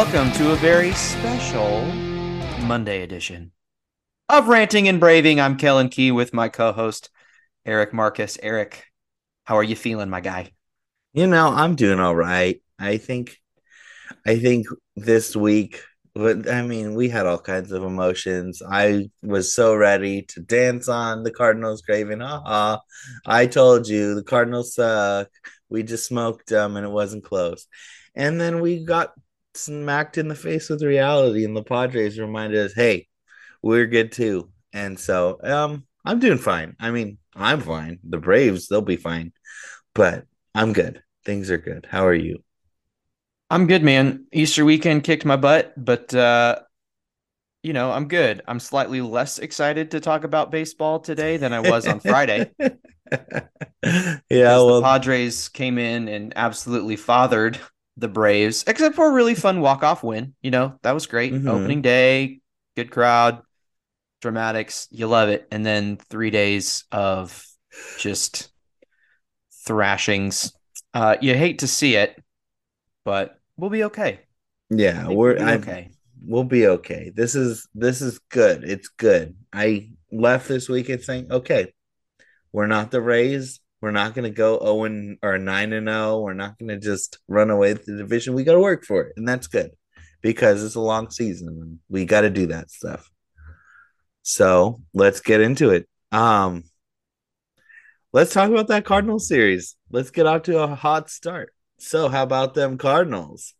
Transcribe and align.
welcome 0.00 0.32
to 0.32 0.52
a 0.52 0.56
very 0.56 0.92
special 0.92 1.84
Monday 2.62 3.02
edition 3.02 3.52
of 4.30 4.48
Ranting 4.48 4.88
and 4.88 4.98
Braving. 4.98 5.38
I'm 5.38 5.58
Kellen 5.58 5.90
Key 5.90 6.10
with 6.10 6.32
my 6.32 6.48
co-host 6.48 7.10
Erik 7.66 7.92
Marcus. 7.92 8.38
Erik, 8.42 8.86
how 9.44 9.58
are 9.58 9.62
you 9.62 9.76
feeling, 9.76 10.08
my 10.08 10.22
guy? 10.22 10.52
You 11.12 11.26
know, 11.26 11.48
I'm 11.48 11.76
doing 11.76 12.00
all 12.00 12.16
right. 12.16 12.62
I 12.78 12.96
think 12.96 13.36
I 14.26 14.38
think 14.38 14.68
this 14.96 15.36
week 15.36 15.82
I 16.16 16.62
mean, 16.62 16.94
we 16.94 17.10
had 17.10 17.26
all 17.26 17.38
kinds 17.38 17.70
of 17.70 17.84
emotions. 17.84 18.62
I 18.66 19.10
was 19.22 19.52
so 19.52 19.76
ready 19.76 20.22
to 20.30 20.40
dance 20.40 20.88
on 20.88 21.24
the 21.24 21.30
Cardinals 21.30 21.82
grave 21.82 22.08
and 22.08 22.22
aha. 22.22 22.80
I 23.26 23.44
told 23.44 23.86
you 23.86 24.14
the 24.14 24.24
Cardinals 24.24 24.74
suck. 24.76 25.28
We 25.68 25.82
just 25.82 26.06
smoked 26.06 26.48
them 26.48 26.78
and 26.78 26.86
it 26.86 26.90
wasn't 26.90 27.24
close. 27.24 27.66
And 28.14 28.40
then 28.40 28.62
we 28.62 28.82
got 28.82 29.12
smacked 29.54 30.18
in 30.18 30.28
the 30.28 30.34
face 30.34 30.68
with 30.68 30.82
reality, 30.82 31.44
and 31.44 31.56
the 31.56 31.62
Padres 31.62 32.18
reminded 32.18 32.58
us, 32.60 32.72
hey, 32.74 33.08
we're 33.62 33.86
good 33.86 34.12
too. 34.12 34.50
And 34.72 34.98
so 34.98 35.38
um 35.42 35.84
I'm 36.04 36.18
doing 36.18 36.38
fine. 36.38 36.76
I 36.80 36.90
mean, 36.90 37.18
I'm 37.34 37.60
fine. 37.60 37.98
The 38.08 38.18
Braves, 38.18 38.68
they'll 38.68 38.80
be 38.80 38.96
fine. 38.96 39.32
But 39.94 40.24
I'm 40.54 40.72
good. 40.72 41.02
Things 41.24 41.50
are 41.50 41.58
good. 41.58 41.86
How 41.90 42.06
are 42.06 42.14
you? 42.14 42.42
I'm 43.50 43.66
good, 43.66 43.82
man. 43.82 44.26
Easter 44.32 44.64
weekend 44.64 45.04
kicked 45.04 45.24
my 45.24 45.36
butt, 45.36 45.74
but 45.76 46.14
uh, 46.14 46.60
you 47.62 47.72
know, 47.72 47.90
I'm 47.90 48.08
good. 48.08 48.42
I'm 48.46 48.60
slightly 48.60 49.00
less 49.00 49.38
excited 49.38 49.90
to 49.90 50.00
talk 50.00 50.24
about 50.24 50.50
baseball 50.50 51.00
today 51.00 51.36
than 51.36 51.52
I 51.52 51.60
was 51.60 51.86
on 51.86 52.00
Friday. 52.00 52.50
yeah, 52.60 54.20
well, 54.30 54.76
the 54.76 54.82
Padres 54.82 55.48
came 55.48 55.76
in 55.78 56.08
and 56.08 56.32
absolutely 56.36 56.96
fathered 56.96 57.58
the 58.00 58.08
Braves, 58.08 58.64
except 58.66 58.96
for 58.96 59.08
a 59.08 59.12
really 59.12 59.34
fun 59.34 59.60
walk-off 59.60 60.02
win. 60.02 60.34
You 60.42 60.50
know, 60.50 60.78
that 60.82 60.92
was 60.92 61.06
great. 61.06 61.32
Mhm. 61.32 61.48
Opening 61.48 61.82
day, 61.82 62.40
good 62.76 62.90
crowd, 62.90 63.42
dramatics, 64.22 64.88
you 64.90 65.06
love 65.06 65.28
it. 65.28 65.46
And 65.52 65.64
then 65.64 65.96
three 65.96 66.30
days 66.30 66.84
of 66.90 67.46
just 67.98 68.50
thrashings. 69.66 70.52
Uh, 70.94 71.16
you 71.20 71.34
hate 71.34 71.60
to 71.60 71.66
see 71.66 71.94
it, 71.96 72.20
but 73.04 73.38
we'll 73.56 73.70
be 73.70 73.84
okay. 73.84 74.20
yeah, 74.70 75.06
We'll 75.06 75.16
we're 75.16 75.38
I, 75.38 75.54
okay. 75.56 75.90
we'll 76.24 76.44
be 76.44 76.66
okay. 76.66 77.12
This 77.14 77.34
is 77.34 77.68
this 77.74 78.00
is 78.00 78.18
good. 78.30 78.64
It's 78.64 78.88
good. 78.88 79.36
I 79.52 79.90
left 80.10 80.48
this 80.48 80.68
weekend 80.68 81.02
saying, 81.02 81.30
okay, 81.30 81.72
we're 82.52 82.66
not 82.66 82.90
the 82.90 83.00
Rays. 83.00 83.60
We're 83.80 83.92
not 83.92 84.14
going 84.14 84.30
to 84.30 84.36
go 84.36 84.58
0 84.58 84.84
and 84.84 85.18
or 85.22 85.38
9 85.38 85.72
and 85.72 85.88
0. 85.88 86.20
We're 86.20 86.34
not 86.34 86.58
going 86.58 86.68
to 86.68 86.78
just 86.78 87.18
run 87.28 87.50
away 87.50 87.72
with 87.72 87.86
the 87.86 87.96
division. 87.96 88.34
We 88.34 88.44
got 88.44 88.52
to 88.52 88.60
work 88.60 88.84
for 88.84 89.02
it, 89.02 89.14
and 89.16 89.26
that's 89.26 89.46
good 89.46 89.70
because 90.20 90.62
it's 90.62 90.74
a 90.74 90.80
long 90.80 91.10
season. 91.10 91.48
and 91.48 91.78
We 91.88 92.04
got 92.04 92.22
to 92.22 92.30
do 92.30 92.46
that 92.48 92.70
stuff. 92.70 93.10
So 94.22 94.80
let's 94.92 95.20
get 95.20 95.40
into 95.40 95.70
it. 95.70 95.88
Um, 96.12 96.64
let's 98.12 98.32
talk 98.32 98.50
about 98.50 98.68
that 98.68 98.84
Cardinals 98.84 99.26
series. 99.26 99.76
Let's 99.90 100.10
get 100.10 100.26
off 100.26 100.42
to 100.42 100.58
a 100.62 100.74
hot 100.74 101.10
start. 101.10 101.54
So, 101.78 102.08
how 102.08 102.22
about 102.22 102.54
them 102.54 102.76
Cardinals? 102.76 103.54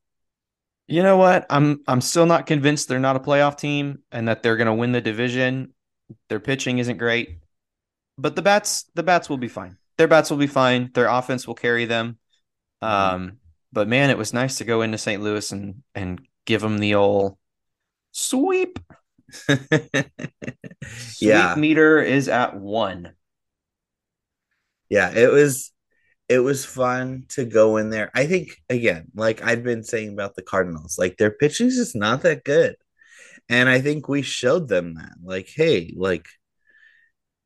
You 0.87 1.03
know 1.03 1.17
what? 1.17 1.47
I'm 1.49 1.81
I'm 1.87 2.01
still 2.01 2.27
not 2.27 2.47
convinced 2.47 2.89
they're 2.89 2.99
not 2.99 3.17
a 3.17 3.21
playoff 3.21 3.57
team 3.57 4.01
and 4.13 4.29
that 4.29 4.43
they're 4.43 4.57
going 4.57 4.67
to 4.67 4.75
win 4.75 4.93
the 4.93 5.01
division. 5.01 5.73
Their 6.29 6.41
pitching 6.41 6.79
isn't 6.79 6.99
great, 6.99 7.39
but 8.19 8.37
the 8.37 8.43
bats 8.43 8.91
the 8.95 9.03
bats 9.03 9.31
will 9.31 9.39
be 9.39 9.49
fine. 9.49 9.79
Their 10.01 10.09
bats 10.09 10.31
will 10.31 10.39
be 10.39 10.47
fine. 10.47 10.91
Their 10.95 11.09
offense 11.09 11.47
will 11.47 11.55
carry 11.55 11.85
them. 11.85 12.17
Um, 12.81 13.37
but 13.71 13.87
man, 13.87 14.09
it 14.09 14.17
was 14.17 14.33
nice 14.33 14.57
to 14.57 14.65
go 14.65 14.81
into 14.81 14.97
St. 14.97 15.23
Louis 15.23 15.53
and 15.53 15.83
and 15.95 16.27
give 16.47 16.63
them 16.63 16.79
the 16.79 16.95
old 16.95 17.37
sweep. 18.13 18.79
Sweep 20.89 21.21
Yeah. 21.21 21.55
meter 21.55 22.01
is 22.01 22.29
at 22.29 22.57
one. 22.57 23.13
yeah 24.89 25.11
it 25.15 25.31
was 25.31 25.73
it 26.29 26.39
was 26.41 26.65
fun 26.65 27.25
to 27.29 27.45
go 27.45 27.77
in 27.77 27.91
there 27.91 28.11
i 28.15 28.27
think 28.27 28.57
again 28.69 29.07
like 29.15 29.43
i've 29.43 29.63
been 29.63 29.85
saying 29.85 30.13
about 30.13 30.35
the 30.35 30.43
cardinals 30.43 30.99
like 30.99 31.17
their 31.17 31.31
pitching 31.31 31.69
is 31.69 31.77
just 31.77 31.95
not 31.95 32.23
that 32.23 32.45
good 32.45 32.77
and 33.49 33.69
i 33.69 33.81
think 33.81 34.09
we 34.09 34.23
showed 34.23 34.69
them 34.69 34.95
that 34.95 35.13
like 35.23 35.49
hey 35.55 35.93
like 35.97 36.27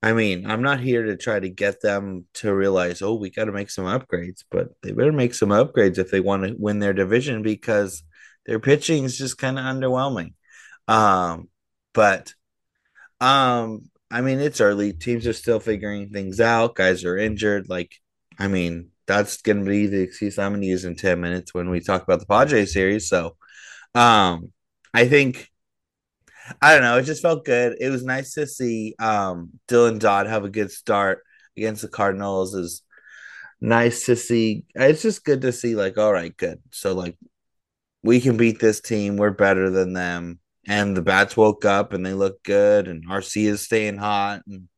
i 0.05 0.13
mean 0.13 0.49
i'm 0.51 0.63
not 0.63 0.81
here 0.81 1.05
to 1.05 1.17
try 1.17 1.39
to 1.39 1.49
get 1.49 1.81
them 1.81 2.25
to 2.35 2.55
realize 2.55 3.03
oh 3.03 3.15
we 3.15 3.31
got 3.31 3.47
to 3.47 3.53
make 3.53 3.71
some 3.71 3.85
upgrades 3.85 4.45
but 4.51 4.69
they 4.83 4.93
better 4.93 5.13
make 5.13 5.35
some 5.35 5.51
upgrades 5.51 5.99
if 5.99 6.11
they 6.11 6.21
want 6.21 6.45
to 6.45 6.55
win 6.59 6.79
their 6.79 6.93
division 6.93 7.43
because 7.43 8.03
their 8.47 8.61
pitching 8.61 9.05
is 9.05 9.19
just 9.19 9.39
kind 9.39 9.59
of 9.59 9.65
underwhelming 9.65 10.35
um 10.89 11.49
but 11.93 12.35
um, 13.21 13.91
I 14.11 14.21
mean, 14.21 14.41
it's 14.41 14.61
early. 14.61 14.93
Teams 14.93 15.27
are 15.27 15.33
still 15.33 15.61
figuring 15.61 16.11
things 16.11 16.41
out. 16.41 16.75
Guys 16.75 17.05
are 17.05 17.17
injured. 17.17 17.69
Like, 17.69 17.95
I 18.39 18.49
mean, 18.49 18.91
that's 19.07 19.43
gonna 19.43 19.65
be 19.65 19.87
the 19.87 20.01
excuse 20.01 20.39
I'm 20.39 20.53
gonna 20.55 20.67
use 20.67 20.85
in 20.85 20.97
10 20.97 21.21
minutes 21.21 21.55
when 21.55 21.71
we 21.71 21.81
talk 21.81 22.03
about 22.03 22.21
the 22.21 22.27
Padres 22.27 22.73
series. 22.73 23.09
So 23.09 23.37
um 23.95 24.53
I 24.93 25.09
think 25.09 25.51
I 26.61 26.75
don't 26.75 26.83
know, 26.83 26.99
it 26.99 27.05
just 27.05 27.23
felt 27.23 27.45
good. 27.45 27.77
It 27.81 27.91
was 27.91 28.05
nice 28.05 28.35
to 28.35 28.47
see 28.47 28.95
um 28.99 29.51
Dylan 29.69 29.99
Dodd 29.99 30.27
have 30.27 30.45
a 30.45 30.51
good 30.51 30.71
start 30.71 31.23
against 31.57 31.83
the 31.83 31.89
Cardinals 31.89 32.55
is 32.55 32.83
nice 33.61 34.07
to 34.07 34.17
see. 34.17 34.65
It's 34.75 35.03
just 35.03 35.25
good 35.25 35.43
to 35.43 35.53
see, 35.53 35.75
like, 35.75 35.99
all 35.99 36.13
right, 36.13 36.37
good. 36.37 36.61
So 36.71 36.95
like 36.95 37.17
we 38.03 38.21
can 38.21 38.37
beat 38.37 38.61
this 38.61 38.81
team. 38.81 39.17
We're 39.17 39.31
better 39.31 39.71
than 39.71 39.95
them. 39.95 40.39
And 40.67 40.97
the 40.97 41.03
bats 41.03 41.37
woke 41.37 41.65
up 41.65 41.93
and 41.93 42.05
they 42.05 42.15
look 42.15 42.43
good, 42.43 42.89
and 42.89 43.07
Arcia 43.09 43.49
is 43.49 43.63
staying 43.63 43.99
hot. 43.99 44.43
And 44.47 44.69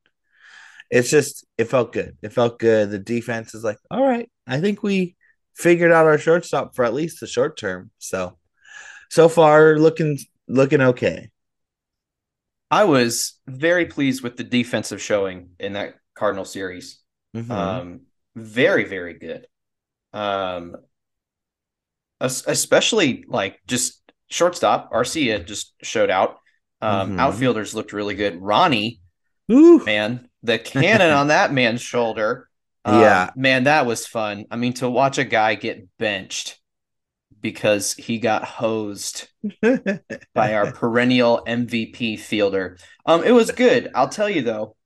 it's 0.90 1.10
just, 1.10 1.44
it 1.58 1.66
felt 1.66 1.92
good. 1.92 2.16
It 2.22 2.32
felt 2.32 2.58
good. 2.58 2.90
The 2.90 2.98
defense 2.98 3.54
is 3.54 3.62
like, 3.62 3.78
all 3.90 4.02
right, 4.02 4.28
I 4.46 4.60
think 4.60 4.82
we 4.82 5.16
figured 5.54 5.92
out 5.92 6.06
our 6.06 6.18
shortstop 6.18 6.74
for 6.74 6.84
at 6.84 6.94
least 6.94 7.20
the 7.20 7.26
short 7.26 7.56
term. 7.56 7.90
So, 7.98 8.36
so 9.10 9.28
far, 9.28 9.78
looking 9.78 10.18
looking 10.48 10.80
okay. 10.80 11.30
I 12.70 12.84
was 12.84 13.38
very 13.46 13.86
pleased 13.86 14.22
with 14.22 14.36
the 14.36 14.44
defensive 14.44 15.00
showing 15.00 15.50
in 15.60 15.74
that 15.74 15.94
Cardinal 16.14 16.44
series. 16.44 16.98
Mhm. 17.34 17.50
Um, 17.50 18.00
very, 18.34 18.84
very 18.84 19.14
good. 19.14 19.46
Um, 20.12 20.76
especially 22.20 23.24
like 23.28 23.60
just 23.66 24.00
shortstop, 24.28 24.92
Arcia 24.92 25.44
just 25.46 25.74
showed 25.82 26.10
out. 26.10 26.38
Um, 26.80 27.12
Mhm. 27.16 27.20
outfielders 27.20 27.74
looked 27.74 27.92
really 27.92 28.14
good. 28.14 28.40
Ronnie, 28.40 29.00
Woo. 29.48 29.84
man, 29.84 30.28
the 30.42 30.58
cannon 31.02 31.10
on 31.12 31.28
that 31.28 31.52
man's 31.52 31.82
shoulder. 31.82 32.48
um, 32.84 33.00
Yeah. 33.00 33.30
man, 33.34 33.64
that 33.64 33.84
was 33.84 34.06
fun. 34.06 34.44
I 34.50 34.56
mean, 34.56 34.72
to 34.74 34.88
watch 34.88 35.18
a 35.18 35.24
guy 35.24 35.56
get 35.56 35.88
benched 35.98 36.58
because 37.40 37.94
he 37.94 38.18
got 38.18 38.44
hosed 38.44 39.28
by 40.34 40.54
our 40.54 40.66
perennial 40.66 41.42
MVP 41.46 42.16
fielder. 42.16 42.78
Um, 43.04 43.24
it 43.24 43.32
was 43.32 43.50
good. 43.50 43.90
I'll 43.94 44.08
tell 44.08 44.28
you 44.30 44.42
though, 44.42 44.76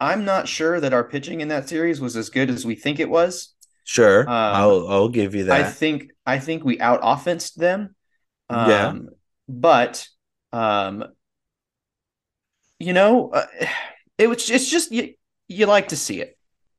I'm 0.00 0.24
not 0.24 0.48
sure 0.48 0.80
that 0.80 0.94
our 0.94 1.04
pitching 1.04 1.40
in 1.40 1.48
that 1.48 1.68
series 1.68 2.00
was 2.00 2.16
as 2.16 2.30
good 2.30 2.50
as 2.50 2.66
we 2.66 2.74
think 2.76 3.00
it 3.00 3.10
was. 3.10 3.54
sure, 3.84 4.26
Um, 4.26 4.34
I'll 4.50 4.86
I'll 4.88 5.08
give 5.08 5.34
you 5.34 5.44
that. 5.44 5.54
I 5.54 5.62
think 5.64 6.10
I 6.26 6.38
think 6.40 6.64
we 6.64 6.80
out 6.80 7.00
offensed 7.02 7.58
them. 7.58 7.94
Um, 8.50 8.60
Yeah. 8.66 8.98
but 9.48 10.08
um, 10.52 11.04
you 12.78 12.92
know, 12.92 13.30
uh, 13.30 13.46
it 14.18 14.28
was 14.28 14.50
it's 14.50 14.70
just 14.70 14.92
you 14.92 15.14
you 15.48 15.66
like 15.66 15.88
to 15.88 15.96
see 15.96 16.20
it. 16.20 16.36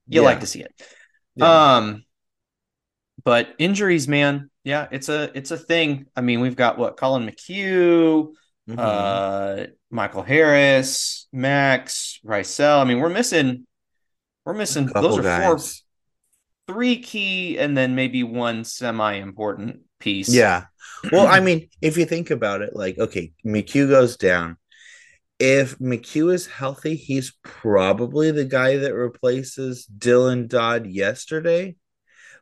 You 0.09 0.21
Yeah. 0.21 0.23
like 0.23 0.41
to 0.41 0.47
see 0.47 0.61
it. 0.63 0.73
Yeah. 1.35 1.61
Um, 1.77 2.05
but 3.27 3.49
injuries, 3.57 4.07
man, 4.07 4.49
yeah, 4.63 4.87
it's 4.89 5.09
a 5.09 5.29
it's 5.37 5.51
a 5.51 5.57
thing. 5.57 6.05
I 6.15 6.21
mean, 6.21 6.39
we've 6.39 6.55
got 6.55 6.77
what 6.77 6.95
Collin 6.95 7.29
McHugh, 7.29 8.29
Mhm. 8.69 8.75
uh, 8.77 9.67
Michael 9.91 10.23
Harris, 10.23 11.27
Max, 11.33 12.21
Raisel. 12.25 12.79
I 12.79 12.85
mean, 12.85 12.99
we're 12.99 13.09
missing 13.09 13.67
we're 14.45 14.53
missing 14.53 14.85
those 14.85 15.17
are 15.19 15.41
four 15.57 15.59
three 16.73 17.01
key 17.01 17.59
and 17.59 17.77
then 17.77 17.95
maybe 17.95 18.23
one 18.23 18.63
semi-important 18.63 19.81
piece. 19.99 20.33
Yeah. 20.33 20.63
Well, 21.11 21.27
I 21.27 21.41
mean, 21.41 21.67
if 21.81 21.97
you 21.97 22.05
think 22.05 22.31
about 22.31 22.61
it, 22.61 22.75
like, 22.77 22.97
okay, 22.97 23.33
McHugh 23.45 23.89
goes 23.89 24.15
down. 24.15 24.55
If 25.37 25.77
McHugh 25.79 26.33
is 26.33 26.47
healthy, 26.47 26.95
he's 26.95 27.33
probably 27.43 28.31
the 28.31 28.45
guy 28.45 28.77
that 28.77 28.95
replaces 28.95 29.85
Dylan 29.99 30.47
Dodd 30.47 30.87
yesterday. 30.87 31.75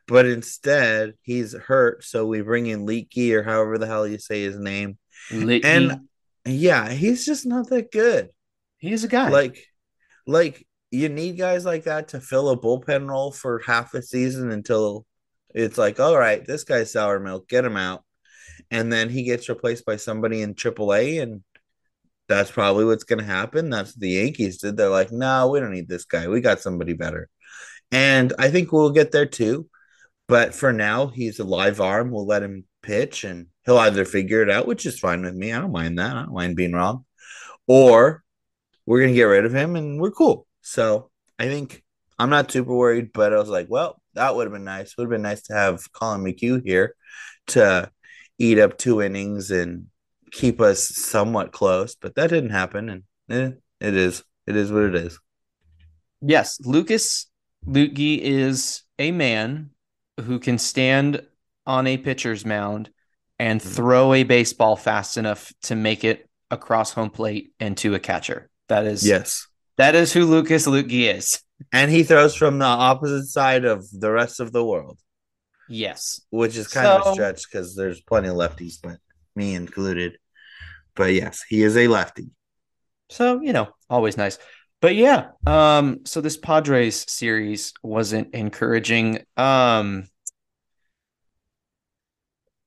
But 0.08 0.26
instead, 0.26 1.14
he's 1.22 1.52
hurt. 1.54 2.04
So 2.04 2.26
we 2.26 2.40
bring 2.42 2.66
in 2.66 2.86
Leaky 2.86 3.34
or 3.34 3.42
however 3.42 3.76
the 3.78 3.86
hell 3.86 4.06
you 4.06 4.18
say 4.18 4.42
his 4.42 4.58
name. 4.58 4.98
Li- 5.32 5.62
And 5.64 6.00
yeah, 6.44 6.88
he's 6.90 7.26
just 7.26 7.44
not 7.46 7.68
that 7.70 7.90
good. 7.90 8.30
he's 8.78 9.02
a 9.04 9.08
guy. 9.08 9.30
Like, 9.30 9.64
like 10.26 10.66
you 10.92 11.08
need 11.08 11.36
guys 11.38 11.64
like 11.64 11.84
that 11.84 12.08
to 12.08 12.20
fill 12.20 12.50
a 12.50 12.56
bullpen 12.56 13.08
role 13.08 13.32
for 13.32 13.60
half 13.66 13.94
a 13.94 14.02
season 14.02 14.50
until 14.52 15.04
it's 15.54 15.76
like, 15.78 15.98
all 15.98 16.16
right, 16.16 16.44
this 16.46 16.62
guy's 16.64 16.92
sour 16.92 17.18
milk, 17.18 17.48
get 17.48 17.64
him 17.64 17.76
out. 17.76 18.04
and 18.70 18.92
then 18.92 19.08
he 19.08 19.24
gets 19.24 19.48
replaced 19.48 19.84
by 19.84 19.96
somebody 19.96 20.42
in 20.42 20.54
AAA, 20.54 21.20
and 21.22 21.42
that's 22.28 22.50
probably 22.50 22.84
what's 22.84 23.04
going 23.04 23.18
to 23.18 23.24
happen. 23.24 23.70
That's 23.70 23.94
what 23.94 24.00
the 24.00 24.10
Yankees 24.10 24.58
did. 24.58 24.76
They're 24.76 24.88
like, 24.88 25.10
no, 25.12 25.48
we 25.48 25.60
don't 25.60 25.72
need 25.72 25.88
this 25.88 26.04
guy. 26.04 26.28
We 26.28 26.40
got 26.40 26.60
somebody 26.60 26.92
better. 26.92 27.28
And 27.90 28.32
I 28.38 28.50
think 28.50 28.70
we'll 28.72 28.90
get 28.90 29.12
there 29.12 29.26
too. 29.26 29.68
But 30.28 30.54
for 30.54 30.72
now, 30.72 31.06
he's 31.08 31.38
a 31.38 31.44
live 31.44 31.80
arm. 31.80 32.10
We'll 32.10 32.26
let 32.26 32.42
him 32.42 32.64
pitch 32.82 33.24
and 33.24 33.46
he'll 33.64 33.78
either 33.78 34.04
figure 34.04 34.42
it 34.42 34.50
out, 34.50 34.66
which 34.66 34.86
is 34.86 34.98
fine 34.98 35.22
with 35.22 35.34
me. 35.34 35.52
I 35.52 35.60
don't 35.60 35.72
mind 35.72 35.98
that. 35.98 36.16
I 36.16 36.22
don't 36.22 36.34
mind 36.34 36.56
being 36.56 36.72
wrong. 36.72 37.04
Or 37.66 38.22
we're 38.86 39.00
going 39.00 39.12
to 39.12 39.16
get 39.16 39.24
rid 39.24 39.44
of 39.44 39.54
him 39.54 39.76
and 39.76 40.00
we're 40.00 40.10
cool. 40.10 40.46
So 40.62 41.10
I 41.38 41.46
think 41.46 41.82
I'm 42.18 42.30
not 42.30 42.50
super 42.50 42.74
worried, 42.74 43.12
but 43.12 43.32
I 43.32 43.36
was 43.36 43.48
like, 43.48 43.66
well, 43.68 44.00
that 44.14 44.34
would 44.34 44.46
have 44.46 44.52
been 44.52 44.64
nice. 44.64 44.96
Would 44.96 45.04
have 45.04 45.10
been 45.10 45.22
nice 45.22 45.42
to 45.42 45.54
have 45.54 45.92
Collin 45.92 46.22
McHugh 46.22 46.62
here 46.64 46.94
to 47.48 47.90
eat 48.38 48.58
up 48.58 48.78
two 48.78 49.02
innings 49.02 49.50
and 49.50 49.86
keep 50.32 50.60
us 50.60 50.88
somewhat 50.88 51.52
close, 51.52 51.94
but 51.94 52.14
that 52.16 52.30
didn't 52.30 52.50
happen. 52.50 52.88
And 52.88 53.02
eh, 53.30 53.56
it 53.80 53.94
is, 53.94 54.24
it 54.46 54.56
is 54.56 54.72
what 54.72 54.82
it 54.82 54.94
is. 54.94 55.18
Yes, 56.20 56.58
Lucas 56.64 57.26
Luetge 57.66 58.18
is 58.18 58.82
a 58.98 59.12
man 59.12 59.70
who 60.20 60.38
can 60.38 60.58
stand 60.58 61.22
on 61.66 61.86
a 61.86 61.96
pitcher's 61.96 62.44
mound 62.44 62.90
and 63.38 63.60
mm-hmm. 63.60 63.70
throw 63.70 64.14
a 64.14 64.22
baseball 64.22 64.76
fast 64.76 65.16
enough 65.16 65.52
to 65.62 65.74
make 65.74 66.04
it 66.04 66.28
across 66.50 66.92
home 66.92 67.10
plate 67.10 67.52
and 67.60 67.76
to 67.78 67.94
a 67.94 67.98
catcher. 67.98 68.48
That 68.68 68.86
is 68.86 69.06
yes. 69.06 69.46
That 69.76 69.94
is 69.94 70.12
who 70.12 70.24
Lucas 70.24 70.66
Lukey 70.66 71.14
is. 71.14 71.40
And 71.72 71.90
he 71.90 72.02
throws 72.02 72.34
from 72.34 72.58
the 72.58 72.64
opposite 72.64 73.26
side 73.26 73.64
of 73.64 73.86
the 73.92 74.10
rest 74.10 74.40
of 74.40 74.52
the 74.52 74.64
world. 74.64 74.98
Yes. 75.68 76.20
Which 76.30 76.56
is 76.56 76.68
kind 76.68 76.86
so, 76.86 76.96
of 77.00 77.06
a 77.06 77.12
stretch 77.12 77.50
because 77.50 77.74
there's 77.74 78.00
plenty 78.00 78.28
of 78.28 78.36
lefties, 78.36 78.76
but 78.82 78.98
me 79.34 79.54
included. 79.54 80.18
But 80.94 81.12
yes, 81.12 81.44
he 81.48 81.62
is 81.62 81.76
a 81.76 81.88
lefty. 81.88 82.30
So, 83.10 83.40
you 83.40 83.52
know, 83.52 83.68
always 83.88 84.16
nice. 84.16 84.38
But 84.86 84.94
yeah, 84.94 85.30
um, 85.44 86.02
so 86.04 86.20
this 86.20 86.36
Padres 86.36 87.10
series 87.10 87.74
wasn't 87.82 88.32
encouraging. 88.32 89.24
Um 89.36 90.06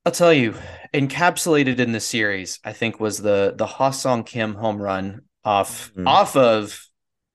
I'll 0.05 0.11
tell 0.11 0.33
you, 0.33 0.53
encapsulated 0.93 1.79
in 1.79 1.93
the 1.93 2.01
series, 2.01 2.59
I 2.65 2.73
think 2.73 2.99
was 2.99 3.19
the 3.19 3.53
the 3.55 3.65
Ha-Seong 3.65 4.25
Kim 4.25 4.55
home 4.55 4.81
run 4.81 5.21
off 5.45 5.91
mm-hmm. 5.91 6.09
off 6.09 6.35
of 6.35 6.85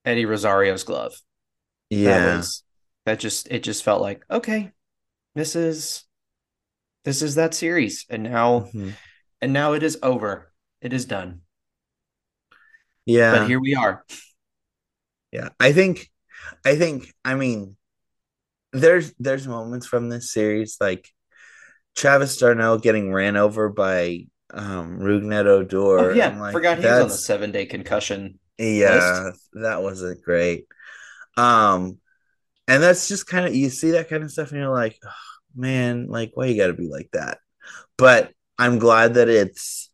Eddie 0.05 0.27
Rosario's 0.27 0.85
glove. 0.85 1.15
Yeah. 1.89 2.19
That, 2.19 2.37
was, 2.37 2.63
that 3.07 3.21
just 3.21 3.49
it 3.51 3.63
just 3.63 3.85
felt 3.85 4.03
like, 4.03 4.23
okay, 4.31 4.71
this 5.35 5.57
is 5.57 6.05
this 7.05 7.23
is 7.23 7.37
that 7.37 7.55
series. 7.55 8.05
And 8.11 8.25
now 8.25 8.61
mm-hmm. 8.61 8.91
and 9.41 9.55
now 9.55 9.73
it 9.73 9.83
is 9.83 9.99
over. 10.03 10.53
It 10.83 10.93
is 10.93 11.07
done. 11.07 11.41
Yeah. 13.07 13.39
But 13.39 13.49
here 13.49 13.61
we 13.61 13.75
are. 13.77 14.05
Yeah. 15.35 15.49
I 15.59 15.73
think 15.73 16.09
I 16.65 16.77
think 16.77 17.13
I 17.25 17.35
mean 17.35 17.77
there's 18.73 19.13
there's 19.19 19.47
moments 19.47 19.87
from 19.87 20.09
this 20.09 20.33
series 20.33 20.77
like 20.81 21.09
Travis 21.97 22.37
d'Arnaud 22.37 22.79
getting 22.79 23.13
ran 23.13 23.37
over 23.37 23.69
by 23.69 24.27
um 24.53 25.01
Rougned 25.01 25.47
Odor. 25.47 26.11
Oh, 26.11 26.15
yeah, 26.15 26.39
like, 26.39 26.53
forgot 26.53 26.79
he 26.79 26.85
was 26.85 27.01
on 27.01 27.09
the 27.09 27.15
seven 27.15 27.51
day 27.51 27.67
concussion. 27.67 28.39
Yeah, 28.59 29.25
list. 29.27 29.49
that 29.55 29.83
wasn't 29.83 30.23
great. 30.23 30.67
Um, 31.37 31.99
and 32.69 32.83
that's 32.83 33.09
just 33.09 33.27
kind 33.27 33.47
of 33.47 33.55
you 33.55 33.69
see 33.71 33.93
that 33.93 34.09
kind 34.09 34.23
of 34.23 34.31
stuff, 34.31 34.53
and 34.53 34.61
you're 34.61 34.71
like, 34.73 34.97
oh, 35.05 35.11
man, 35.57 36.07
like 36.07 36.31
why 36.35 36.47
you 36.47 36.57
got 36.57 36.69
to 36.69 36.75
be 36.75 36.89
like 36.89 37.11
that? 37.13 37.39
But 37.99 38.33
I'm 38.59 38.79
glad 38.79 39.15
that 39.15 39.29
it's. 39.29 39.91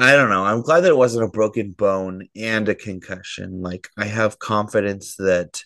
I 0.00 0.16
don't 0.16 0.30
know. 0.30 0.44
I'm 0.44 0.62
glad 0.62 0.80
that 0.80 0.90
it 0.90 0.96
wasn't 0.96 1.26
a 1.26 1.30
broken 1.30 1.72
bone 1.72 2.28
and 2.34 2.68
a 2.68 2.74
concussion. 2.74 3.60
Like 3.60 3.88
I 3.96 4.06
have 4.06 4.38
confidence 4.38 5.16
that 5.16 5.62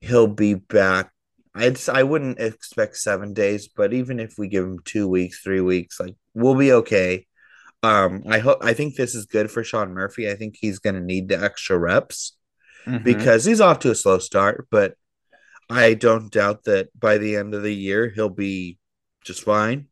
he'll 0.00 0.26
be 0.26 0.54
back 0.54 1.10
I'd 1.54 1.78
I 1.88 2.02
wouldn't 2.02 2.40
expect 2.40 2.96
seven 2.96 3.32
days, 3.32 3.68
but 3.68 3.92
even 3.92 4.18
if 4.18 4.34
we 4.36 4.48
give 4.48 4.64
him 4.64 4.80
two 4.84 5.08
weeks, 5.08 5.40
three 5.40 5.60
weeks, 5.60 6.00
like 6.00 6.16
we'll 6.34 6.56
be 6.56 6.72
okay. 6.72 7.26
Um, 7.82 8.24
I 8.28 8.38
hope 8.38 8.58
I 8.62 8.72
think 8.72 8.96
this 8.96 9.14
is 9.14 9.26
good 9.26 9.50
for 9.50 9.62
Sean 9.62 9.92
Murphy. 9.92 10.28
I 10.28 10.34
think 10.34 10.56
he's 10.58 10.78
going 10.78 10.96
to 10.96 11.00
need 11.00 11.28
the 11.28 11.42
extra 11.42 11.78
reps 11.78 12.36
mm-hmm. 12.86 13.04
because 13.04 13.44
he's 13.44 13.60
off 13.60 13.78
to 13.80 13.90
a 13.90 13.94
slow 13.94 14.18
start, 14.18 14.66
but 14.70 14.94
I 15.70 15.94
don't 15.94 16.32
doubt 16.32 16.64
that 16.64 16.88
by 16.98 17.18
the 17.18 17.36
end 17.36 17.54
of 17.54 17.62
the 17.62 17.74
year 17.74 18.08
he'll 18.08 18.30
be 18.30 18.78
just 19.24 19.44
fine. 19.44 19.88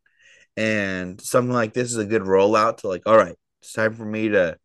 And 0.56 1.20
something 1.20 1.52
like 1.52 1.72
this 1.72 1.90
is 1.90 1.96
a 1.96 2.04
good 2.04 2.22
rollout 2.22 2.78
to 2.78 2.88
like, 2.88 3.02
all 3.06 3.16
right, 3.16 3.36
it's 3.60 3.72
time 3.72 3.94
for 3.94 4.04
me 4.04 4.30
to 4.30 4.58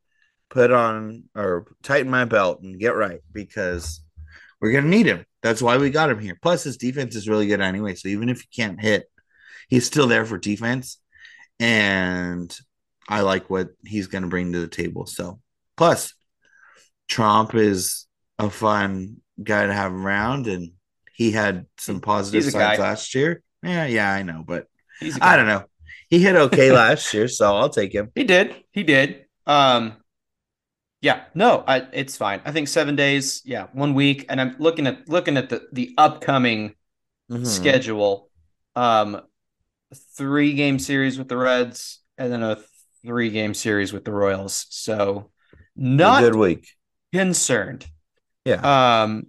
put 0.49 0.71
on 0.71 1.25
or 1.35 1.67
tighten 1.83 2.09
my 2.09 2.25
belt 2.25 2.61
and 2.61 2.79
get 2.79 2.95
right 2.95 3.21
because 3.31 4.01
we're 4.59 4.71
gonna 4.71 4.87
need 4.87 5.05
him. 5.05 5.25
That's 5.41 5.61
why 5.61 5.77
we 5.77 5.89
got 5.89 6.09
him 6.09 6.19
here. 6.19 6.37
Plus, 6.41 6.63
his 6.63 6.77
defense 6.77 7.15
is 7.15 7.29
really 7.29 7.47
good 7.47 7.61
anyway. 7.61 7.95
So 7.95 8.09
even 8.09 8.29
if 8.29 8.41
he 8.41 8.47
can't 8.53 8.81
hit, 8.81 9.09
he's 9.69 9.85
still 9.85 10.07
there 10.07 10.25
for 10.25 10.37
defense. 10.37 10.99
And 11.59 12.55
I 13.07 13.21
like 13.21 13.49
what 13.49 13.69
he's 13.85 14.07
gonna 14.07 14.27
bring 14.27 14.53
to 14.53 14.59
the 14.59 14.67
table. 14.67 15.05
So 15.05 15.39
plus 15.75 16.13
Tromp 17.07 17.55
is 17.55 18.07
a 18.39 18.49
fun 18.49 19.17
guy 19.41 19.65
to 19.65 19.73
have 19.73 19.93
around 19.93 20.47
and 20.47 20.71
he 21.13 21.31
had 21.31 21.65
some 21.77 22.01
positive 22.01 22.43
signs 22.43 22.79
last 22.79 23.15
year. 23.15 23.41
Yeah, 23.63 23.85
yeah, 23.85 24.11
I 24.11 24.23
know, 24.23 24.43
but 24.45 24.67
I 25.21 25.35
don't 25.35 25.47
know. 25.47 25.65
He 26.09 26.19
hit 26.19 26.37
okay 26.37 26.71
last 26.71 27.13
year, 27.13 27.27
so 27.27 27.53
I'll 27.55 27.69
take 27.69 27.93
him. 27.93 28.11
He 28.15 28.23
did. 28.23 28.55
He 28.71 28.83
did. 28.83 29.25
Um 29.45 29.97
yeah, 31.01 31.25
no, 31.35 31.63
I, 31.67 31.87
it's 31.93 32.17
fine. 32.17 32.41
I 32.43 32.51
think 32.51 32.67
seven 32.67 32.95
days, 32.95 33.41
yeah, 33.45 33.67
one 33.73 33.93
week, 33.93 34.25
and 34.29 34.41
I'm 34.41 34.55
looking 34.57 34.87
at 34.87 35.07
looking 35.07 35.37
at 35.37 35.49
the 35.49 35.67
the 35.71 35.93
upcoming 35.97 36.73
mm-hmm. 37.29 37.43
schedule. 37.43 38.29
Um, 38.75 39.21
three 40.15 40.53
game 40.53 40.79
series 40.79 41.17
with 41.17 41.27
the 41.27 41.37
Reds, 41.37 42.01
and 42.17 42.31
then 42.31 42.43
a 42.43 42.57
three 43.05 43.29
game 43.29 43.53
series 43.53 43.93
with 43.93 44.05
the 44.05 44.11
Royals. 44.11 44.65
So 44.69 45.31
not 45.75 46.23
a 46.23 46.27
good 46.27 46.35
week. 46.35 46.67
Concerned. 47.13 47.85
Yeah. 48.43 49.03
Um, 49.03 49.27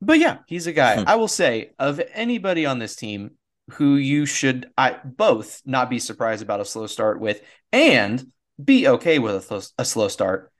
but 0.00 0.18
yeah, 0.18 0.38
he's 0.46 0.66
a 0.66 0.72
guy. 0.72 0.96
Hmm. 1.00 1.08
I 1.08 1.14
will 1.14 1.28
say 1.28 1.70
of 1.78 2.00
anybody 2.12 2.66
on 2.66 2.78
this 2.78 2.96
team 2.96 3.32
who 3.72 3.96
you 3.96 4.26
should 4.26 4.70
I 4.76 4.98
both 5.04 5.62
not 5.64 5.90
be 5.90 5.98
surprised 5.98 6.42
about 6.42 6.60
a 6.60 6.64
slow 6.64 6.86
start 6.86 7.20
with 7.20 7.42
and 7.72 8.30
be 8.62 8.86
okay 8.88 9.18
with 9.18 9.50
a, 9.50 9.66
a 9.78 9.84
slow 9.84 10.08
start 10.08 10.52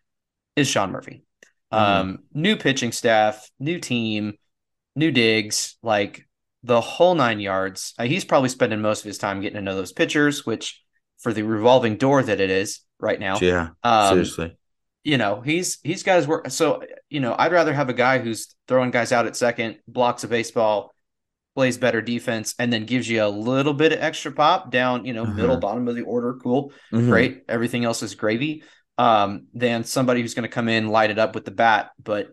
is 0.57 0.69
Sean 0.69 0.91
Murphy. 0.91 1.25
Mm-hmm. 1.73 2.01
Um, 2.01 2.19
new 2.33 2.57
pitching 2.57 2.93
staff, 2.93 3.51
new 3.59 3.79
team, 3.79 4.35
new 4.97 5.11
digs, 5.11 5.77
like 5.83 6.27
the 6.63 6.81
whole 6.81 7.15
nine 7.15 7.41
yards. 7.41 7.95
Uh, 7.99 8.05
he's 8.05 8.25
probably 8.25 8.49
spending 8.49 8.81
most 8.81 9.01
of 9.01 9.07
his 9.07 9.19
time 9.19 9.41
getting 9.41 9.57
to 9.57 9.63
know 9.63 9.75
those 9.75 9.93
pitchers, 9.93 10.47
which 10.47 10.83
for 11.19 11.33
the 11.33 11.43
revolving 11.43 11.97
door 11.97 12.23
that 12.23 12.41
it 12.41 12.51
is 12.51 12.81
right 12.99 13.21
now. 13.21 13.39
Yeah, 13.39 13.71
um, 13.83 14.15
seriously. 14.15 14.57
You 15.03 15.19
know, 15.19 15.43
he's 15.43 15.79
he's 15.83 16.03
got 16.03 16.17
his 16.17 16.27
work. 16.27 16.51
So 16.51 16.83
you 17.11 17.21
know, 17.21 17.35
I'd 17.39 17.53
rather 17.53 17.75
have 17.75 17.91
a 17.91 17.95
guy 17.95 18.19
who's 18.19 18.55
throwing 18.69 18.91
guys 18.91 19.13
out 19.13 19.27
at 19.27 19.37
second, 19.37 19.79
blocks 19.87 20.25
a 20.25 20.29
baseball, 20.29 20.94
plays 21.55 21.79
better 21.79 22.03
defense, 22.03 22.55
and 22.59 22.73
then 22.73 22.85
gives 22.85 23.09
you 23.09 23.25
a 23.25 23.29
little 23.29 23.75
bit 23.75 23.93
of 23.93 24.01
extra 24.01 24.33
pop 24.33 24.71
down. 24.71 25.05
You 25.05 25.13
know, 25.13 25.25
uh-huh. 25.25 25.35
middle 25.35 25.57
bottom 25.59 25.89
of 25.89 25.95
the 25.95 26.03
order. 26.03 26.35
Cool, 26.43 26.73
mm-hmm. 26.93 27.09
great. 27.09 27.45
Everything 27.49 27.85
else 27.85 28.03
is 28.03 28.15
gravy 28.15 28.63
um, 28.99 29.47
than 29.55 29.85
somebody 29.85 30.21
who's 30.21 30.35
going 30.35 30.49
to 30.49 30.55
come 30.55 30.69
in, 30.69 30.89
light 30.89 31.11
it 31.11 31.19
up 31.19 31.35
with 31.35 31.45
the 31.45 31.51
bat. 31.51 31.91
But 32.03 32.29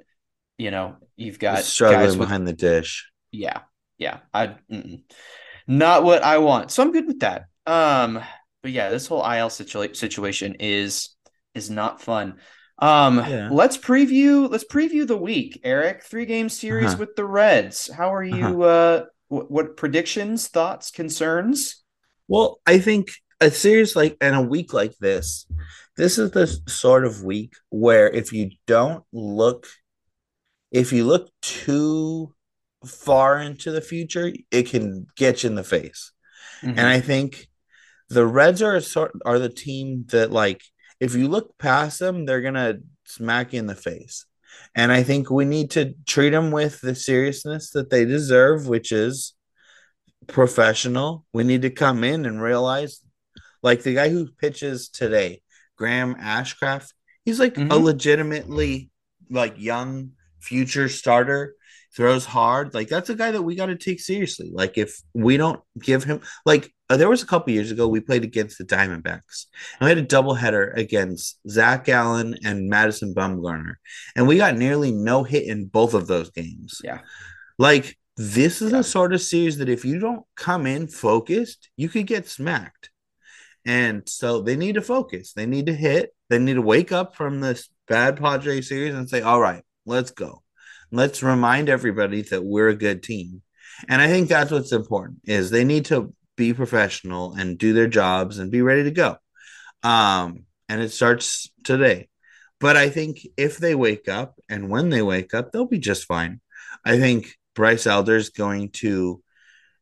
you 0.58 0.72
know, 0.72 0.98
you've 1.16 1.40
got 1.40 1.63
struggling 1.63 2.18
behind 2.18 2.48
the 2.48 2.54
dish. 2.54 3.10
Yeah, 3.32 3.62
yeah. 3.98 4.20
I 4.34 4.56
mm-mm. 4.72 5.04
not 5.68 6.04
what 6.04 6.24
I 6.24 6.40
want. 6.40 6.72
So 6.72 6.84
I'm 6.84 6.92
good 6.92 7.08
with 7.08 7.20
that. 7.22 7.46
Um, 7.66 8.22
but 8.62 8.72
yeah, 8.72 8.90
this 8.90 9.08
whole 9.08 9.22
IL 9.22 9.50
situa- 9.50 9.96
situation 9.96 10.56
is 10.60 11.10
is 11.56 11.70
not 11.70 12.01
fun. 12.01 12.40
Um, 12.82 13.18
yeah. 13.18 13.50
let's 13.52 13.78
preview 13.78 14.50
let's 14.50 14.66
preview 14.66 15.06
the 15.06 15.18
week, 15.18 15.62
Erik. 15.64 16.04
Three 16.04 16.26
game 16.26 16.50
series 16.50 16.94
uh-huh. 16.94 16.98
with 17.00 17.16
the 17.16 17.26
Reds. 17.26 17.90
How 17.92 18.14
are 18.14 18.24
you? 18.24 18.64
Uh-huh. 18.64 18.64
Uh, 18.64 19.06
what, 19.28 19.52
what 19.52 19.78
predictions, 19.78 20.48
thoughts, 20.48 20.92
concerns? 20.92 21.84
Well, 22.28 22.60
I 22.66 22.80
think 22.80 23.12
a 23.40 23.52
series 23.52 23.96
like 23.96 24.18
and 24.20 24.36
a 24.36 24.42
week 24.42 24.74
like 24.74 24.98
this, 25.00 25.46
this 25.96 26.18
is 26.18 26.32
the 26.32 26.48
sort 26.68 27.06
of 27.06 27.24
week 27.24 27.54
where 27.70 28.10
if 28.10 28.34
you 28.34 28.52
don't 28.66 29.04
look 29.14 29.68
if 30.72 30.94
you 30.94 31.06
look 31.06 31.30
too 31.42 32.34
far 32.86 33.40
into 33.40 33.72
the 33.72 33.82
future, 33.82 34.32
it 34.50 34.64
can 34.64 35.06
get 35.16 35.44
you 35.44 35.50
in 35.50 35.56
the 35.56 35.64
face. 35.64 36.12
Mm-hmm. 36.64 36.80
And 36.80 36.88
I 36.88 37.00
think 37.00 37.48
the 38.10 38.26
Reds 38.26 38.62
are 38.62 38.76
a 38.76 38.82
sort 38.82 39.12
are 39.26 39.40
the 39.40 39.50
team 39.50 40.06
that 40.10 40.32
like 40.32 40.62
if 41.01 41.15
you 41.15 41.27
look 41.27 41.58
past 41.58 42.00
them, 42.00 42.25
they're 42.25 42.41
gonna 42.41 42.75
smack 43.05 43.51
you 43.51 43.60
in 43.60 43.65
the 43.65 43.75
face. 43.75 44.25
And 44.75 44.91
I 44.91 45.03
think 45.03 45.29
we 45.29 45.43
need 45.43 45.72
to 45.72 45.96
treat 46.08 46.29
them 46.29 46.51
with 46.51 46.79
the 46.79 46.96
seriousness 46.96 47.72
that 47.72 47.89
they 47.89 48.05
deserve, 48.05 48.67
which 48.67 48.91
is 48.91 49.34
professional. 50.27 51.25
We 51.34 51.43
need 51.43 51.63
to 51.63 51.72
come 51.72 52.03
in 52.03 52.25
and 52.25 52.41
realize, 52.41 53.01
like 53.63 53.81
the 53.81 53.96
guy 53.96 54.10
who 54.10 54.31
pitches 54.31 54.89
today, 54.89 55.41
Graham 55.75 56.15
Ashcraft, 56.15 56.93
he's 57.25 57.39
like 57.39 57.55
mm-hmm. 57.55 57.72
a 57.72 57.77
legitimately 57.77 58.91
like 59.29 59.55
young 59.58 60.12
future 60.39 60.88
starter 60.88 61.55
throws 61.96 62.25
hard. 62.25 62.74
Like 62.74 62.89
that's 62.89 63.10
a 63.10 63.15
guy 63.15 63.31
that 63.31 63.41
we 63.41 63.55
got 63.55 63.67
to 63.67 63.75
take 63.75 64.00
seriously. 64.00 64.51
Like 64.53 64.77
if 64.77 65.01
we 65.13 65.38
don't 65.38 65.62
give 65.81 66.03
him 66.03 66.22
like 66.46 66.72
uh, 66.92 66.98
there 66.98 67.10
was 67.10 67.24
a 67.24 67.26
couple 67.26 67.54
years 67.54 67.72
ago 67.72 67.88
we 67.88 68.02
played 68.02 68.26
against 68.26 68.58
the 68.58 68.66
Diamondbacks 68.66 69.46
and 69.80 69.86
we 69.86 69.88
had 69.88 69.98
a 69.98 70.06
doubleheader 70.06 70.76
against 70.76 71.40
Zac 71.50 71.86
Gallen 71.86 72.38
and 72.44 72.68
Madison 72.68 73.14
Bumgarner, 73.14 73.76
and 74.16 74.28
we 74.28 74.36
got 74.36 74.58
nearly 74.58 74.92
no 74.92 75.24
hit 75.24 75.46
in 75.48 75.68
both 75.68 75.94
of 75.94 76.08
those 76.08 76.32
games. 76.32 76.82
Yeah, 76.84 77.00
like 77.58 77.98
this 78.18 78.62
is 78.62 78.74
yeah. 78.74 78.80
a 78.80 78.84
sort 78.84 79.14
of 79.14 79.22
series 79.22 79.58
that 79.60 79.70
if 79.70 79.86
you 79.86 80.00
don't 80.00 80.26
come 80.36 80.66
in 80.66 80.88
focused, 80.88 81.70
you 81.78 81.88
could 81.88 82.08
get 82.08 82.28
smacked. 82.28 82.90
And 83.66 84.08
so 84.10 84.42
they 84.42 84.58
need 84.58 84.76
to 84.76 84.82
focus. 84.82 85.32
They 85.32 85.46
need 85.46 85.68
to 85.68 85.74
hit. 85.74 86.14
They 86.30 86.40
need 86.40 86.56
to 86.56 86.62
wake 86.62 86.92
up 86.92 87.16
from 87.16 87.40
this 87.40 87.70
bad 87.88 88.18
Padre 88.18 88.60
series 88.60 88.96
and 88.96 89.10
say, 89.10 89.22
"All 89.22 89.40
right, 89.40 89.64
let's 89.86 90.12
go." 90.12 90.44
Let's 90.92 91.24
remind 91.24 91.70
everybody 91.70 92.22
that 92.24 92.44
we're 92.44 92.68
a 92.68 92.76
good 92.76 93.02
team. 93.02 93.44
And 93.88 94.02
I 94.02 94.08
think 94.08 94.28
that's 94.28 94.52
what's 94.52 94.74
important 94.74 95.20
is 95.24 95.50
they 95.50 95.64
need 95.64 95.86
to 95.86 96.14
be 96.36 96.54
professional 96.54 97.34
and 97.34 97.58
do 97.58 97.74
their 97.74 97.88
jobs 97.88 98.40
and 98.40 98.52
be 98.52 98.62
ready 98.62 98.84
to 98.84 98.92
go. 98.92 99.18
Um, 99.84 100.46
and 100.70 100.82
it 100.82 100.92
starts 100.92 101.52
today. 101.64 102.10
But 102.60 102.78
I 102.78 102.90
think 102.90 103.20
if 103.38 103.58
they 103.58 103.76
wake 103.76 104.08
up 104.08 104.36
and 104.48 104.70
when 104.70 104.90
they 104.90 105.02
wake 105.02 105.34
up, 105.34 105.52
they'll 105.52 105.66
be 105.66 105.80
just 105.80 106.06
fine. 106.06 106.42
I 106.86 106.98
think 107.00 107.36
Bryce 107.56 107.88
Elder's 107.88 108.30
going 108.30 108.70
to 108.70 109.22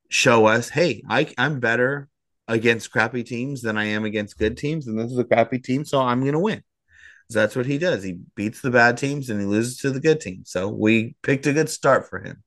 show 0.10 0.46
us, 0.46 0.70
hey, 0.70 1.04
I, 1.10 1.32
I'm 1.38 1.60
better 1.60 2.08
against 2.48 2.92
crappy 2.92 3.24
teams 3.24 3.62
than 3.62 3.78
I 3.78 3.86
am 3.86 4.06
against 4.06 4.40
good 4.40 4.58
teams, 4.58 4.88
and 4.88 4.98
this 4.98 5.12
is 5.12 5.20
a 5.20 5.24
crappy 5.24 5.60
team, 5.60 5.86
so 5.86 6.00
I'm 6.00 6.22
going 6.22 6.34
to 6.34 6.40
win 6.40 6.64
that's 7.30 7.56
what 7.56 7.66
he 7.66 7.78
does. 7.78 8.04
He 8.04 8.20
beats 8.36 8.62
the 8.62 8.72
bad 8.72 8.98
teams 8.98 9.30
and 9.30 9.40
he 9.40 9.46
loses 9.46 9.78
to 9.78 9.92
the 9.92 10.00
good 10.00 10.20
teams. 10.20 10.50
So 10.50 10.68
we 10.68 11.16
picked 11.22 11.48
a 11.48 11.54
good 11.54 11.70
start 11.70 12.10
for 12.10 12.20
him. 12.20 12.44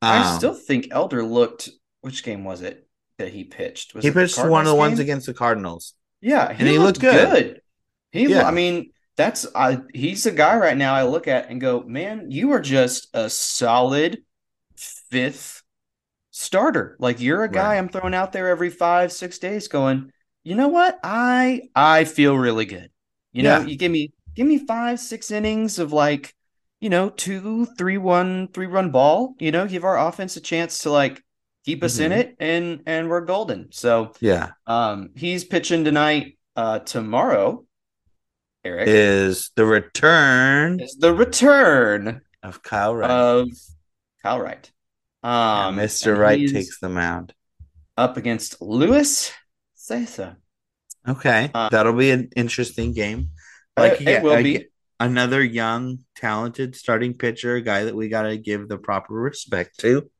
Um, 0.00 0.22
I 0.22 0.36
still 0.36 0.54
think 0.54 0.88
Elder 0.90 1.22
looked. 1.22 1.70
Which 2.00 2.22
game 2.22 2.44
was 2.44 2.62
it 2.62 2.87
that 3.18 3.32
he 3.32 3.44
pitched? 3.44 3.94
Was 3.94 4.04
he 4.04 4.10
pitched 4.10 4.38
one 4.38 4.62
of 4.62 4.66
the 4.66 4.72
game? 4.72 4.78
ones 4.78 4.98
against 4.98 5.26
the 5.26 5.34
Cardinals. 5.34 5.94
Yeah, 6.20 6.52
he 6.52 6.60
and 6.60 6.68
he 6.68 6.78
looked, 6.78 7.02
looked 7.02 7.14
good. 7.14 7.30
good. 7.30 7.62
He, 8.10 8.26
yeah. 8.28 8.46
I 8.46 8.50
mean, 8.50 8.90
that's 9.16 9.46
I. 9.54 9.80
He's 9.92 10.26
a 10.26 10.32
guy 10.32 10.56
right 10.56 10.76
now 10.76 10.94
I 10.94 11.04
look 11.04 11.28
at 11.28 11.50
and 11.50 11.60
go, 11.60 11.82
man, 11.82 12.30
you 12.30 12.52
are 12.52 12.60
just 12.60 13.08
a 13.14 13.28
solid 13.28 14.22
fifth 15.10 15.62
starter. 16.30 16.96
Like 16.98 17.20
you're 17.20 17.44
a 17.44 17.50
guy 17.50 17.70
right. 17.70 17.78
I'm 17.78 17.88
throwing 17.88 18.14
out 18.14 18.32
there 18.32 18.48
every 18.48 18.70
five, 18.70 19.12
six 19.12 19.38
days, 19.38 19.68
going, 19.68 20.10
you 20.44 20.54
know 20.54 20.68
what? 20.68 20.98
I 21.02 21.62
I 21.74 22.04
feel 22.04 22.36
really 22.36 22.64
good. 22.64 22.90
You 23.32 23.42
know, 23.42 23.60
yeah. 23.60 23.66
you 23.66 23.76
give 23.76 23.92
me 23.92 24.12
give 24.34 24.46
me 24.46 24.58
five, 24.58 25.00
six 25.00 25.30
innings 25.30 25.78
of 25.78 25.92
like, 25.92 26.34
you 26.80 26.88
know, 26.88 27.10
two, 27.10 27.66
three, 27.76 27.98
one, 27.98 28.48
three 28.48 28.66
run 28.66 28.90
ball. 28.90 29.34
You 29.38 29.50
know, 29.50 29.66
give 29.66 29.84
our 29.84 29.98
offense 29.98 30.36
a 30.36 30.40
chance 30.40 30.78
to 30.84 30.90
like 30.90 31.22
keep 31.64 31.82
us 31.82 31.94
mm-hmm. 31.94 32.04
in 32.04 32.12
it, 32.12 32.36
and 32.38 32.82
and 32.86 33.08
we're 33.08 33.24
golden. 33.24 33.68
So 33.72 34.12
yeah, 34.20 34.50
um, 34.66 35.10
he's 35.14 35.44
pitching 35.44 35.84
tonight. 35.84 36.38
Uh, 36.56 36.80
tomorrow, 36.80 37.64
Erik 38.64 38.88
is 38.88 39.50
the 39.54 39.64
return. 39.64 40.80
Is 40.80 40.96
the 40.98 41.14
return 41.14 42.22
of 42.42 42.62
Kyle 42.62 42.94
Wright. 42.94 43.10
Of 43.10 43.48
Kyle 44.22 44.40
Wright. 44.40 44.70
Um, 45.22 45.76
yeah, 45.76 45.84
Mr. 45.84 46.16
Wright 46.16 46.48
takes 46.48 46.80
the 46.80 46.88
mound 46.88 47.34
up 47.96 48.16
against 48.16 48.60
Luis 48.62 49.32
Cessa. 49.76 50.36
Okay, 51.06 51.50
uh, 51.54 51.68
that'll 51.70 51.92
be 51.92 52.10
an 52.10 52.30
interesting 52.36 52.92
game. 52.92 53.30
Like 53.76 54.00
it, 54.00 54.02
yeah, 54.02 54.22
will 54.22 54.42
be 54.42 54.66
another 55.00 55.42
young, 55.42 55.98
talented 56.16 56.76
starting 56.76 57.14
pitcher, 57.14 57.56
a 57.56 57.62
guy 57.62 57.84
that 57.84 57.94
we 57.94 58.08
got 58.08 58.22
to 58.22 58.36
give 58.36 58.68
the 58.68 58.78
proper 58.78 59.14
respect 59.14 59.78
to. 59.80 60.10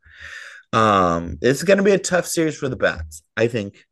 Um, 0.73 1.39
it's 1.41 1.63
going 1.63 1.79
to 1.79 1.83
be 1.83 1.93
a 1.93 1.99
tough 1.99 2.27
series 2.27 2.57
for 2.57 2.69
the 2.69 2.77
bats. 2.77 3.23
I 3.37 3.49
think 3.49 3.85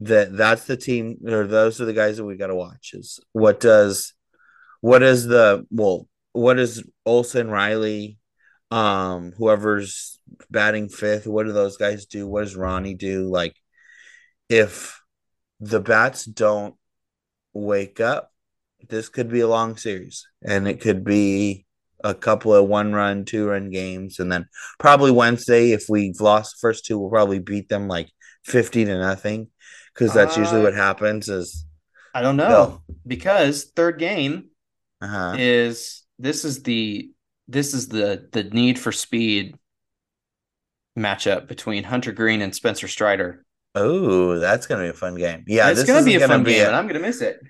that 0.00 0.36
that's 0.36 0.64
the 0.64 0.76
team, 0.76 1.18
or 1.26 1.46
those 1.46 1.80
are 1.80 1.84
the 1.84 1.92
guys 1.92 2.16
that 2.16 2.24
we 2.24 2.36
got 2.36 2.48
to 2.48 2.54
watch. 2.54 2.90
Is 2.94 3.20
what 3.32 3.60
does, 3.60 4.14
what 4.80 5.02
is 5.02 5.26
the 5.26 5.66
well, 5.70 6.08
what 6.32 6.58
is 6.58 6.84
Olson 7.06 7.50
Riley, 7.50 8.18
um, 8.70 9.32
whoever's 9.36 10.20
batting 10.50 10.88
fifth? 10.88 11.26
What 11.26 11.46
do 11.46 11.52
those 11.52 11.76
guys 11.76 12.06
do? 12.06 12.26
What 12.26 12.44
does 12.44 12.56
Ronnie 12.56 12.94
do? 12.94 13.28
Like, 13.28 13.56
if 14.48 15.00
the 15.60 15.80
bats 15.80 16.24
don't 16.24 16.74
wake 17.52 18.00
up, 18.00 18.32
this 18.88 19.08
could 19.08 19.28
be 19.28 19.40
a 19.40 19.48
long 19.48 19.76
series 19.76 20.26
and 20.42 20.68
it 20.68 20.80
could 20.80 21.04
be 21.04 21.66
a 22.04 22.14
couple 22.14 22.54
of 22.54 22.68
one 22.68 22.92
run, 22.92 23.24
two 23.24 23.48
run 23.48 23.70
games. 23.70 24.18
And 24.18 24.30
then 24.30 24.48
probably 24.78 25.10
Wednesday, 25.10 25.72
if 25.72 25.86
we've 25.88 26.20
lost 26.20 26.56
the 26.56 26.60
first 26.60 26.86
two, 26.86 26.98
we'll 26.98 27.10
probably 27.10 27.38
beat 27.38 27.68
them 27.68 27.88
like 27.88 28.10
50 28.44 28.84
to 28.86 28.98
nothing 28.98 29.48
because 29.98 30.14
that's 30.14 30.36
uh, 30.36 30.40
usually 30.40 30.62
what 30.62 30.74
happens 30.74 31.28
is 31.28 31.64
I 32.14 32.22
don't 32.22 32.36
know 32.36 32.82
because 33.06 33.64
third 33.76 33.98
game 33.98 34.48
uh-huh. 35.00 35.36
is 35.38 36.02
this 36.18 36.44
is 36.44 36.62
the 36.62 37.10
this 37.46 37.74
is 37.74 37.88
the 37.88 38.28
the 38.32 38.44
need 38.44 38.78
for 38.78 38.92
speed 38.92 39.56
matchup 40.98 41.48
between 41.48 41.84
Hunter 41.84 42.12
Greene 42.12 42.42
and 42.42 42.54
Spencer 42.54 42.88
Strider. 42.88 43.44
Oh, 43.74 44.38
that's 44.38 44.66
gonna 44.66 44.84
be 44.84 44.88
a 44.88 44.94
fun 44.94 45.14
game. 45.14 45.44
Yeah, 45.46 45.70
it's 45.70 45.84
gonna 45.84 46.04
be 46.04 46.16
a 46.16 46.20
gonna 46.20 46.34
fun 46.34 46.44
be 46.44 46.52
game, 46.54 46.64
a... 46.64 46.66
and 46.68 46.76
I'm 46.76 46.86
gonna 46.86 47.00
miss 47.00 47.20
it. 47.20 47.40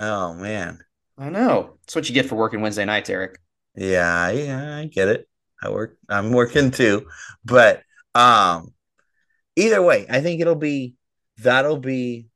Oh 0.00 0.34
man, 0.34 0.80
I 1.18 1.30
know. 1.30 1.78
That's 1.82 1.96
what 1.96 2.08
you 2.08 2.14
get 2.14 2.26
for 2.26 2.36
working 2.36 2.60
Wednesday 2.60 2.84
nights, 2.84 3.10
Erik. 3.10 3.38
Yeah, 3.76 4.30
yeah, 4.30 4.78
I 4.78 4.86
get 4.86 5.08
it. 5.08 5.28
I 5.62 5.70
work. 5.70 5.96
I'm 6.08 6.32
working 6.32 6.70
too, 6.70 7.06
but 7.44 7.82
um, 8.14 8.72
either 9.56 9.82
way, 9.82 10.06
I 10.08 10.20
think 10.20 10.40
it'll 10.40 10.54
be 10.54 10.94
that'll 11.38 11.78
be 11.78 12.28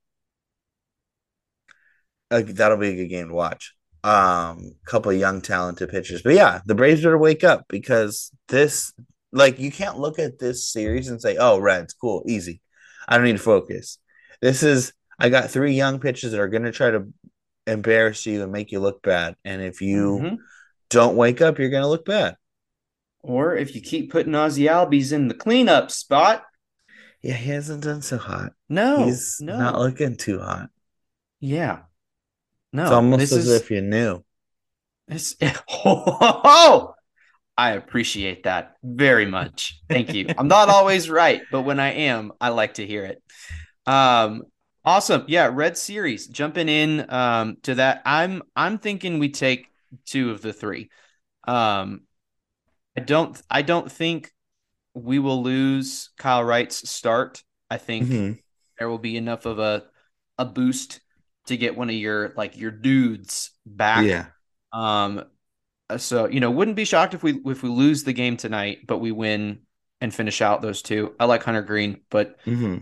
a, 2.31 2.43
that'll 2.43 2.79
be 2.79 2.89
a 2.89 2.97
good 2.97 3.09
game 3.09 3.29
to 3.29 3.35
watch. 3.35 3.75
Um, 4.03 4.73
couple 4.87 5.11
of 5.11 5.19
young 5.19 5.43
talented 5.43 5.91
pitchers, 5.91 6.23
but 6.23 6.35
yeah, 6.35 6.61
the 6.65 6.75
Braves 6.75 7.03
better 7.03 7.19
wake 7.19 7.45
up 7.45 7.67
because 7.69 8.31
this, 8.49 8.95
like, 9.31 9.59
you 9.59 9.71
can't 9.71 9.99
look 9.99 10.19
at 10.19 10.39
this 10.39 10.71
series 10.73 11.09
and 11.09 11.21
say, 11.21 11.37
"Oh, 11.37 11.59
Reds, 11.59 11.93
cool, 11.95 12.23
easy." 12.27 12.63
I 13.07 13.17
don't 13.17 13.27
need 13.27 13.33
to 13.33 13.43
focus. 13.43 13.99
This 14.41 14.63
is 14.63 14.93
I 15.19 15.29
got 15.29 15.51
three 15.51 15.75
young 15.75 16.01
pitchers 16.01 16.33
that 16.33 16.41
are 16.41 16.49
going 16.49 16.63
to 16.63 16.73
try 16.73 16.91
to 16.91 17.09
embarrass 17.67 18.25
you 18.25 18.43
and 18.43 18.53
make 18.53 18.73
you 18.73 18.81
look 18.81 19.03
bad. 19.03 19.37
And 19.45 19.61
if 19.61 19.83
you 19.83 20.19
mm-hmm. 20.23 20.35
Don't 20.91 21.17
wake 21.17 21.41
up, 21.41 21.59
you're 21.59 21.71
going 21.71 21.83
to 21.83 21.89
look 21.89 22.05
bad. 22.05 22.37
Or 23.23 23.57
if 23.57 23.75
you 23.75 23.81
keep 23.81 24.11
putting 24.11 24.33
Ozzy 24.33 24.69
Albies 24.69 25.13
in 25.13 25.29
the 25.29 25.35
cleanup 25.35 25.91
spot. 25.91 26.45
Yeah, 27.23 27.35
he 27.35 27.51
hasn't 27.51 27.85
done 27.85 28.03
so 28.03 28.19
hot. 28.19 28.53
No, 28.69 29.05
he's 29.05 29.39
no. 29.41 29.59
not 29.59 29.79
looking 29.79 30.17
too 30.17 30.41
hot. 30.41 30.71
Yeah, 31.39 31.81
no. 32.73 32.83
It's 32.83 32.93
almost 32.93 33.23
as 33.23 33.33
is, 33.33 33.51
if 33.51 33.71
you 33.71 33.83
knew. 33.83 34.25
It's 35.07 35.37
oh, 35.85 36.95
I 37.59 37.73
appreciate 37.73 38.45
that 38.45 38.77
very 38.83 39.27
much. 39.27 39.81
Thank 39.89 40.15
you. 40.15 40.29
I'm 40.39 40.49
not 40.49 40.69
always 40.71 41.11
right, 41.11 41.43
but 41.53 41.63
when 41.63 41.79
I 41.79 41.93
am, 41.93 42.33
I 42.41 42.49
like 42.49 42.75
to 42.75 42.87
hear 42.87 43.05
it. 43.05 43.23
Um, 43.87 44.45
awesome. 44.83 45.25
Yeah, 45.29 45.51
Red 45.53 45.77
Series. 45.77 46.27
Jumping 46.27 46.71
in 46.71 47.05
um 47.11 47.59
to 47.65 47.75
that. 47.75 48.01
I'm 48.07 48.43
I'm 48.57 48.79
thinking 48.79 49.19
we 49.19 49.29
take 49.29 49.70
two 50.07 50.31
of 50.31 50.43
the 50.43 50.53
three. 50.53 50.91
Um 51.47 52.03
I 52.97 53.01
don't 53.01 53.41
I 53.51 53.63
don't 53.63 53.91
think 53.91 54.33
we 54.95 55.19
will 55.19 55.43
lose 55.43 56.11
Kyle 56.19 56.45
Wright's 56.45 56.89
start. 56.91 57.43
I 57.71 57.79
think 57.79 58.07
mm-hmm. 58.07 58.33
there 58.79 58.89
will 58.89 58.99
be 58.99 59.17
enough 59.17 59.47
of 59.47 59.59
a 59.59 59.85
a 60.39 60.45
boost 60.45 61.01
to 61.47 61.57
get 61.57 61.77
one 61.77 61.89
of 61.89 61.97
your 61.97 62.33
like 62.37 62.57
your 62.57 62.71
dudes 62.71 63.51
back. 63.65 64.07
Yeah. 64.07 64.27
Um 64.73 65.25
uh, 65.91 65.99
so 65.99 66.27
you 66.27 66.41
know, 66.41 66.51
wouldn't 66.51 66.77
be 66.77 66.85
shocked 66.85 67.15
if 67.15 67.23
we 67.23 67.41
if 67.45 67.63
we 67.63 67.69
lose 67.69 68.05
the 68.05 68.13
game 68.13 68.37
tonight, 68.37 68.87
but 68.87 68.99
we 68.99 69.13
win 69.13 69.61
and 70.01 70.15
finish 70.15 70.41
out 70.41 70.63
those 70.63 70.83
two. 70.83 71.15
I 71.19 71.25
like 71.27 71.43
Hunter 71.43 71.63
Greene, 71.63 72.01
but 72.11 72.43
mm-hmm. 72.45 72.79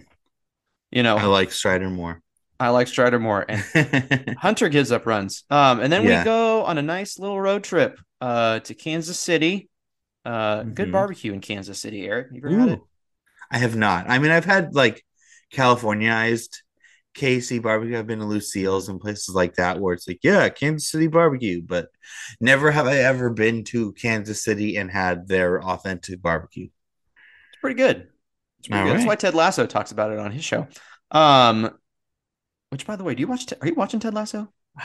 you 0.91 1.03
know, 1.03 1.17
I 1.17 1.25
like 1.25 1.53
Strider 1.53 1.91
more. 1.91 2.23
I 2.61 2.71
like 2.71 2.89
Strider 2.89 3.19
more, 3.19 3.45
and 3.49 4.37
Hunter 4.39 4.69
gives 4.69 4.91
up 4.91 5.07
runs. 5.07 5.45
Um, 5.49 5.81
and 5.81 5.93
then 5.93 6.05
yeah. 6.05 6.21
we 6.21 6.25
go 6.25 6.65
on 6.65 6.79
a 6.79 6.83
nice 6.83 7.19
little 7.19 7.41
road 7.41 7.65
trip 7.65 7.99
uh 8.21 8.61
to 8.61 8.75
Kansas 8.75 9.19
City. 9.19 9.69
Uh, 10.25 10.61
mm-hmm. 10.61 10.73
good 10.73 10.93
barbecue 10.93 11.33
in 11.33 11.41
Kansas 11.41 11.81
City, 11.81 12.07
Erik. 12.07 12.29
You 12.33 12.39
ever 12.39 12.49
Ooh, 12.49 12.59
had 12.59 12.69
it? 12.71 12.81
I 13.51 13.59
have 13.59 13.77
not. 13.77 14.11
I 14.11 14.19
mean, 14.19 14.31
I've 14.31 14.45
had 14.45 14.75
like 14.75 15.05
Californiaized 15.55 16.59
KC 17.17 17.63
barbecue. 17.63 17.99
I've 17.99 18.07
been 18.07 18.19
to 18.21 18.25
Lucille's 18.25 18.89
and 18.89 19.01
places 19.01 19.35
like 19.35 19.55
that 19.55 19.81
where 19.81 19.95
it's 19.95 20.07
like, 20.07 20.21
yeah, 20.23 20.49
Kansas 20.49 20.91
City 20.91 21.07
barbecue, 21.07 21.63
but 21.63 21.89
never 22.41 22.71
have 22.71 22.87
I 22.87 22.99
ever 22.99 23.31
been 23.31 23.65
to 23.65 23.93
Kansas 23.93 24.43
City 24.43 24.77
and 24.77 24.91
had 24.91 25.29
their 25.29 25.63
authentic 25.63 26.23
barbecue. 26.23 26.67
It's 26.67 27.61
pretty 27.61 27.77
good. 27.77 28.09
It's 28.59 28.69
pretty 28.69 28.83
All 28.83 28.89
good. 28.89 28.97
That's 28.99 29.07
why 29.07 29.17
Ted 29.17 29.35
Lasso 29.35 29.67
talks 29.67 29.93
about 29.93 30.13
it 30.13 30.19
on 30.19 30.31
his 30.31 30.45
show. 30.45 30.67
Um, 31.11 31.71
which, 32.71 32.87
by 32.87 32.97
the 32.97 33.05
way, 33.05 33.15
do 33.15 33.21
you 33.21 33.29
watch? 33.29 33.47
Te- 33.47 33.57
are 33.61 33.69
you 33.69 33.75
watching 33.75 34.01
Ted 34.01 34.15
Lasso? 34.15 34.53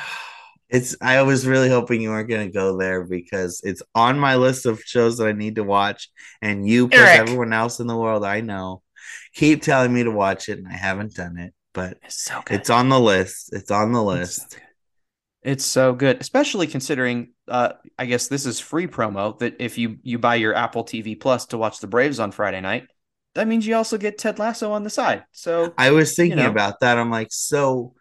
It's 0.69 0.95
I 1.01 1.21
was 1.21 1.45
really 1.45 1.69
hoping 1.69 2.01
you 2.01 2.09
weren't 2.09 2.29
gonna 2.29 2.49
go 2.49 2.77
there 2.77 3.03
because 3.03 3.61
it's 3.63 3.83
on 3.93 4.17
my 4.17 4.37
list 4.37 4.65
of 4.65 4.81
shows 4.81 5.17
that 5.17 5.27
I 5.27 5.33
need 5.33 5.55
to 5.55 5.63
watch, 5.63 6.09
and 6.41 6.67
you 6.67 6.87
plus 6.87 7.15
Erik. 7.15 7.19
everyone 7.19 7.53
else 7.53 7.79
in 7.79 7.85
the 7.85 7.95
world 7.97 8.23
I 8.23 8.41
know 8.41 8.81
keep 9.35 9.61
telling 9.61 9.93
me 9.93 10.03
to 10.03 10.11
watch 10.11 10.49
it, 10.49 10.57
and 10.59 10.67
I 10.67 10.73
haven't 10.73 11.13
done 11.13 11.37
it, 11.37 11.53
but 11.73 11.99
It's 12.01 12.21
so 12.23 12.41
good. 12.45 12.61
it's 12.61 12.69
on 12.71 12.89
the 12.89 12.99
list. 12.99 13.53
It's 13.53 13.71
on 13.71 13.91
the 13.91 14.03
It's 14.09 14.37
list. 14.37 14.41
so 14.51 14.57
good. 14.57 14.63
It's 15.43 15.65
so 15.65 15.93
good, 15.93 16.21
especially 16.21 16.67
considering. 16.67 17.33
Uh, 17.47 17.73
I 17.99 18.05
guess 18.05 18.27
this 18.29 18.45
is 18.45 18.59
free 18.59 18.87
promo. 18.87 19.37
That 19.39 19.57
if 19.59 19.77
you 19.77 19.97
you 20.03 20.19
buy 20.19 20.35
your 20.35 20.53
Apple 20.55 20.85
TV 20.85 21.19
Plus 21.19 21.47
to 21.47 21.57
watch 21.57 21.79
the 21.79 21.87
Braves 21.87 22.19
on 22.19 22.31
Friday 22.31 22.61
night, 22.61 22.87
that 23.35 23.47
means 23.47 23.65
you 23.65 23.75
also 23.75 23.97
get 23.97 24.17
Ted 24.17 24.39
Lasso 24.39 24.71
on 24.71 24.83
the 24.83 24.89
side. 24.89 25.23
So 25.31 25.73
I 25.77 25.91
was 25.91 26.15
thinking 26.15 26.37
know. 26.37 26.49
about 26.49 26.79
that. 26.81 26.97
I'm 26.97 27.11
like, 27.11 27.29
so 27.31 27.93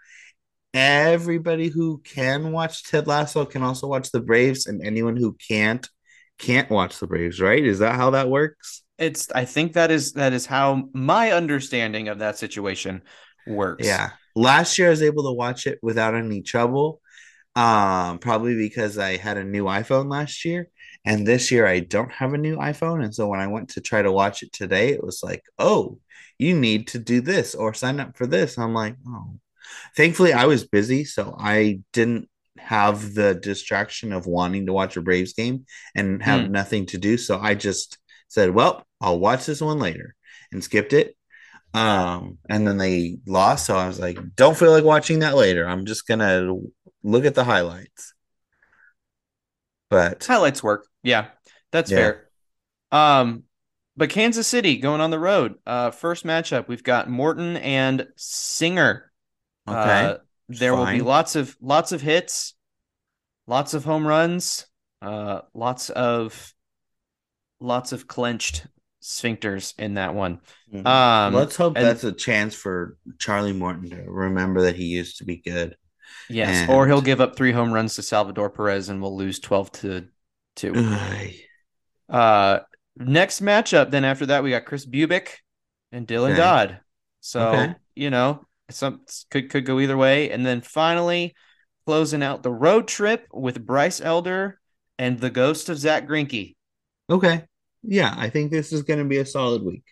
everybody 0.74 1.68
who 1.68 1.98
can 2.04 2.52
watch 2.52 2.84
Ted 2.84 3.06
Lasso 3.06 3.44
can 3.44 3.62
also 3.62 3.86
watch 3.86 4.10
the 4.10 4.20
Braves, 4.20 4.66
and 4.66 4.84
anyone 4.84 5.16
who 5.16 5.36
can't 5.48 5.88
can't 6.38 6.70
watch 6.70 6.98
the 6.98 7.06
Braves, 7.06 7.40
right? 7.40 7.64
Is 7.64 7.78
that 7.80 7.96
how 7.96 8.10
that 8.10 8.28
works? 8.28 8.82
it's. 9.02 9.30
I 9.32 9.44
think 9.44 9.74
that 9.74 9.90
is 9.90 10.12
that 10.12 10.32
is 10.32 10.46
how 10.46 10.88
my 10.92 11.32
understanding 11.32 12.08
of 12.08 12.20
that 12.20 12.38
situation 12.38 13.02
works. 13.46 13.86
Yeah. 13.86 14.10
Last 14.34 14.78
year 14.78 14.88
I 14.88 14.90
was 14.90 15.02
able 15.02 15.24
to 15.24 15.32
watch 15.32 15.66
it 15.66 15.78
without 15.82 16.14
any 16.14 16.42
trouble. 16.42 17.00
Um, 17.54 18.18
probably 18.18 18.56
because 18.56 18.96
I 18.96 19.18
had 19.18 19.36
a 19.36 19.44
new 19.44 19.64
iPhone 19.64 20.10
last 20.10 20.44
year. 20.44 20.68
And 21.04 21.26
this 21.26 21.50
year 21.50 21.66
I 21.66 21.80
don't 21.80 22.12
have 22.12 22.32
a 22.32 22.38
new 22.38 22.56
iPhone. 22.56 23.04
And 23.04 23.14
so 23.14 23.28
when 23.28 23.40
I 23.40 23.48
went 23.48 23.70
to 23.70 23.80
try 23.80 24.02
to 24.02 24.12
watch 24.12 24.42
it 24.42 24.52
today, 24.52 24.90
it 24.90 25.02
was 25.02 25.22
like, 25.22 25.42
oh, 25.58 25.98
you 26.38 26.58
need 26.58 26.88
to 26.88 26.98
do 26.98 27.20
this 27.20 27.54
or 27.54 27.74
sign 27.74 28.00
up 28.00 28.16
for 28.16 28.26
this. 28.26 28.58
I'm 28.58 28.74
like, 28.74 28.96
oh. 29.06 29.34
Thankfully, 29.96 30.32
I 30.32 30.46
was 30.46 30.66
busy, 30.66 31.04
so 31.04 31.34
I 31.38 31.80
didn't 31.92 32.28
have 32.58 33.14
the 33.14 33.34
distraction 33.34 34.12
of 34.12 34.26
wanting 34.26 34.66
to 34.66 34.72
watch 34.72 34.96
a 34.96 35.02
Braves 35.02 35.32
game 35.32 35.66
and 35.94 36.22
have 36.22 36.46
Hmm. 36.46 36.52
nothing 36.52 36.86
to 36.86 36.98
do. 36.98 37.16
So 37.18 37.38
I 37.38 37.54
just 37.54 37.98
said, 38.28 38.50
well, 38.50 38.86
I'll 39.00 39.18
watch 39.18 39.46
this 39.46 39.60
one 39.60 39.78
later 39.78 40.14
and 40.52 40.62
skipped 40.62 40.92
it. 40.92 41.16
Um, 41.74 42.38
and 42.48 42.66
then 42.66 42.78
they 42.78 43.18
lost, 43.26 43.66
so 43.66 43.76
I 43.76 43.88
was 43.88 44.00
like, 44.00 44.18
don't 44.36 44.56
feel 44.56 44.72
like 44.72 44.84
watching 44.84 45.20
that 45.20 45.36
later. 45.36 45.66
I'm 45.68 45.86
just 45.86 46.06
gonna 46.06 46.54
look 47.02 47.24
at 47.24 47.34
the 47.34 47.44
highlights. 47.44 48.14
But 49.90 50.24
highlights 50.24 50.62
work. 50.62 50.86
Yeah, 51.02 51.28
that's 51.70 51.90
Yeah. 51.90 51.96
fair. 51.96 52.28
Um, 52.90 53.44
but 53.96 54.10
Kansas 54.10 54.46
City 54.46 54.76
going 54.78 55.00
on 55.00 55.10
the 55.10 55.18
road. 55.18 55.56
Uh, 55.66 55.90
first 55.90 56.24
matchup 56.24 56.68
we've 56.68 56.82
got 56.84 57.08
Morton 57.10 57.56
and 57.58 58.06
Singer. 58.16 59.10
okay, 59.68 59.78
Uh, 59.78 60.16
there 60.48 60.74
will 60.74 60.86
be 60.86 61.00
lots 61.00 61.36
of 61.36 61.56
lots 61.60 61.92
of 61.92 62.00
hits, 62.00 62.54
lots 63.46 63.74
of 63.74 63.84
home 63.84 64.06
runs, 64.06 64.66
uh, 65.00 65.42
lots 65.54 65.88
of 65.90 66.52
lots 67.60 67.92
of 67.92 68.06
clenched 68.08 68.66
sphincters 69.02 69.74
in 69.78 69.94
that 69.94 70.14
one. 70.14 70.40
Mhm. 70.72 70.86
Um, 70.86 71.34
let's 71.34 71.56
hope 71.56 71.76
and- 71.76 71.84
that's 71.86 72.04
a 72.04 72.12
chance 72.12 72.54
for 72.54 72.96
Charlie 73.18 73.52
Morton 73.52 73.90
to 73.90 74.02
remember 74.10 74.62
that 74.62 74.76
he 74.76 74.84
used 74.86 75.18
to 75.18 75.24
be 75.24 75.36
good. 75.36 75.76
Yes, 76.28 76.68
or 76.68 76.86
he'll 76.86 77.00
give 77.02 77.20
up 77.20 77.36
three 77.36 77.52
home 77.52 77.72
runs 77.72 77.94
to 77.94 78.02
Salvador 78.02 78.50
Perez 78.50 78.88
and 78.88 79.00
we'll 79.02 79.16
lose 79.16 79.38
twelve 79.38 79.70
to 79.72 80.08
two. 80.56 80.72
Ugh. 80.76 81.30
Uh, 82.08 82.58
next 82.96 83.40
matchup, 83.42 83.90
then 83.90 84.04
after 84.04 84.26
that, 84.26 84.42
we 84.42 84.50
got 84.50 84.64
Kris 84.64 84.86
Bubic 84.86 85.28
and 85.92 86.06
Dylan 86.06 86.30
Okay. 86.30 86.36
Dodd. 86.36 86.80
So 87.20 87.48
Okay. 87.48 87.74
you 87.94 88.10
know, 88.10 88.46
some 88.70 89.02
could 89.30 89.50
could 89.50 89.64
go 89.64 89.80
either 89.80 89.96
way. 89.96 90.30
And 90.30 90.44
then 90.44 90.60
finally, 90.60 91.34
closing 91.86 92.22
out 92.22 92.42
the 92.42 92.52
road 92.52 92.88
trip 92.88 93.26
with 93.32 93.64
Bryce 93.64 94.00
Elder 94.00 94.60
and 94.98 95.18
the 95.18 95.30
ghost 95.30 95.68
of 95.68 95.78
Zack 95.78 96.06
Greinke. 96.06 96.54
Okay. 97.10 97.44
Yeah, 97.82 98.14
I 98.16 98.28
think 98.30 98.50
this 98.50 98.72
is 98.72 98.82
going 98.82 99.00
to 99.00 99.04
be 99.04 99.18
a 99.18 99.26
solid 99.26 99.62
week. 99.62 99.84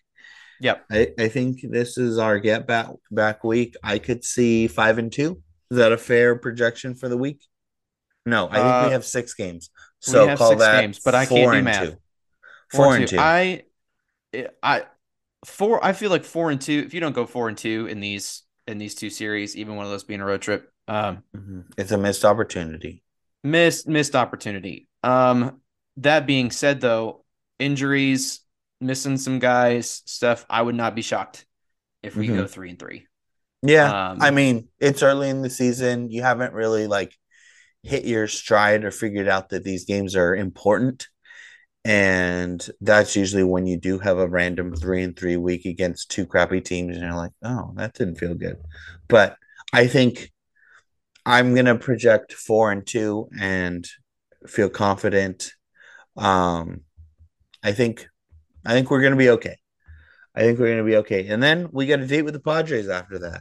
Yep. 0.61 0.85
I, 0.91 1.09
I 1.19 1.29
think 1.29 1.61
this 1.63 1.97
is 1.99 2.19
our 2.19 2.39
get 2.39 2.67
back 2.67 2.89
back 3.11 3.43
week. 3.43 3.75
I 3.83 3.99
could 3.99 4.25
see 4.25 4.69
five 4.69 4.99
and 4.99 5.11
two. 5.11 5.43
Is 5.71 5.79
that 5.79 5.93
a 5.93 5.99
fair 5.99 6.37
projection 6.37 6.95
for 6.95 7.09
the 7.09 7.17
week? 7.17 7.43
No, 8.27 8.49
I 8.49 8.55
think 8.57 8.67
Uh, 8.67 8.83
we 8.87 8.93
have 8.93 9.05
six 9.05 9.35
games. 9.35 9.71
We 10.07 10.13
So 10.13 10.27
have 10.29 10.39
call 10.39 10.51
six 10.51 10.61
that 10.61 10.81
games, 10.81 11.01
but 11.05 11.15
I 11.15 11.27
can't 11.27 11.53
do 11.53 11.63
math. 11.63 11.91
two. 11.91 11.97
Four 12.71 12.97
and 12.97 13.09
two. 13.09 13.19
I, 13.19 13.65
I, 14.63 14.85
four. 15.45 15.85
I 15.85 15.93
feel 15.93 16.11
like 16.11 16.25
four 16.25 16.51
and 16.51 16.61
two. 16.61 16.83
If 16.87 16.95
you 16.95 17.01
don't 17.01 17.15
go 17.15 17.27
four 17.27 17.49
and 17.49 17.57
two 17.59 17.87
in 17.87 18.01
these 18.01 18.43
in 18.67 18.79
these 18.79 18.95
two 18.95 19.11
series, 19.11 19.57
even 19.57 19.77
one 19.77 19.85
of 19.85 19.91
those 19.91 20.05
being 20.05 20.21
a 20.21 20.25
road 20.25 20.43
trip, 20.43 20.71
um, 20.87 21.23
Mhm. 21.37 21.65
It's 21.77 21.91
a 21.91 21.99
missed 21.99 22.25
opportunity. 22.25 23.03
missed 23.43 23.89
missed 23.89 24.15
opportunity. 24.15 24.89
Um, 25.03 25.61
that 25.97 26.27
being 26.27 26.51
said, 26.51 26.81
though, 26.81 27.25
injuries, 27.59 28.41
missing 28.81 29.17
some 29.19 29.39
guys, 29.39 30.03
stuff. 30.07 30.47
I 30.49 30.63
would 30.63 30.75
not 30.77 30.95
be 30.95 31.03
shocked 31.03 31.47
if 32.03 32.17
we 32.17 32.29
Mhm. 32.29 32.37
go 32.37 32.47
three 32.47 32.71
and 32.71 32.79
three. 32.79 33.07
Yeah. 33.63 34.11
Um, 34.11 34.19
I 34.23 34.31
mean, 34.31 34.69
it's 34.79 35.03
early 35.03 35.29
in 35.29 35.43
the 35.43 35.51
season. 35.51 36.11
You 36.11 36.23
haven't 36.23 36.55
really 36.55 36.87
like 36.87 37.17
hit 37.83 38.05
your 38.05 38.27
stride 38.29 38.85
or 38.85 38.91
figured 38.91 39.29
out 39.29 39.51
that 39.51 39.65
these 39.65 39.85
games 39.85 40.17
are 40.17 40.35
important. 40.35 41.09
And 41.85 42.67
that's 42.81 43.17
usually 43.17 43.45
when 43.45 43.67
you 43.67 43.79
do 43.79 43.99
have 43.99 44.19
a 44.19 44.29
random 44.29 44.77
three 44.77 45.03
and 45.03 45.17
three 45.17 45.39
week 45.39 45.65
against 45.65 46.11
two 46.11 46.27
crappy 46.27 46.61
teams, 46.61 46.97
and 46.97 47.07
you're 47.07 47.15
like, 47.15 47.33
oh, 47.43 47.73
that 47.77 47.95
didn't 47.95 48.17
feel 48.17 48.35
good. 48.35 48.59
But 49.09 49.37
I 49.73 49.87
think 49.87 50.31
I'm 51.25 51.55
gonna 51.55 51.79
project 51.79 52.35
four 52.35 52.71
and 52.71 52.87
two 52.87 53.31
and 53.39 53.89
feel 54.47 54.69
confident. 54.69 55.53
Um, 56.17 56.83
I 57.63 57.73
think 57.73 58.07
I 58.67 58.73
think 58.73 58.91
we're 58.91 59.03
gonna 59.03 59.17
be 59.17 59.31
okay. 59.31 59.57
I 60.35 60.41
think 60.41 60.59
we're 60.59 60.71
gonna 60.71 60.85
be 60.85 60.97
okay. 60.97 61.29
And 61.29 61.43
then 61.43 61.69
we 61.73 61.87
got 61.87 62.01
a 62.01 62.07
date 62.07 62.23
with 62.23 62.35
the 62.35 62.41
Padres 62.41 62.89
after 62.89 63.19
that. 63.21 63.41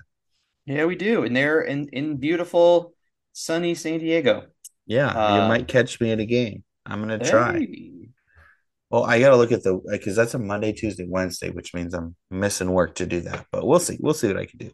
Yeah, 0.65 0.85
we 0.85 0.95
do, 0.95 1.23
and 1.23 1.35
they're 1.35 1.61
in 1.61 1.89
in 1.89 2.17
beautiful 2.17 2.93
sunny 3.39 3.75
San 3.75 3.99
Diego. 3.99 4.47
Yeah, 4.85 5.07
Uh, 5.07 5.35
you 5.35 5.47
might 5.47 5.67
catch 5.67 5.99
me 6.01 6.11
at 6.11 6.19
a 6.19 6.25
game. 6.25 6.63
I'm 6.85 6.99
gonna 7.01 7.19
try. 7.19 7.59
Hey. 7.59 8.09
Well, 8.89 9.03
I 9.03 9.19
gotta 9.19 9.37
look 9.37 9.51
at 9.51 9.63
the 9.63 9.79
because 9.89 10.15
that's 10.15 10.33
a 10.33 10.39
Monday, 10.39 10.71
Tuesday, 10.73 11.05
Wednesday, 11.07 11.51
which 11.51 11.73
means 11.73 11.93
I'm 11.93 12.15
missing 12.31 12.71
work 12.71 12.95
to 12.95 13.05
do 13.05 13.21
that. 13.21 13.45
But 13.51 13.65
we'll 13.65 13.79
see. 13.79 13.97
We'll 13.99 14.15
see 14.15 14.27
what 14.27 14.37
I 14.37 14.45
can 14.45 14.57
do. 14.57 14.71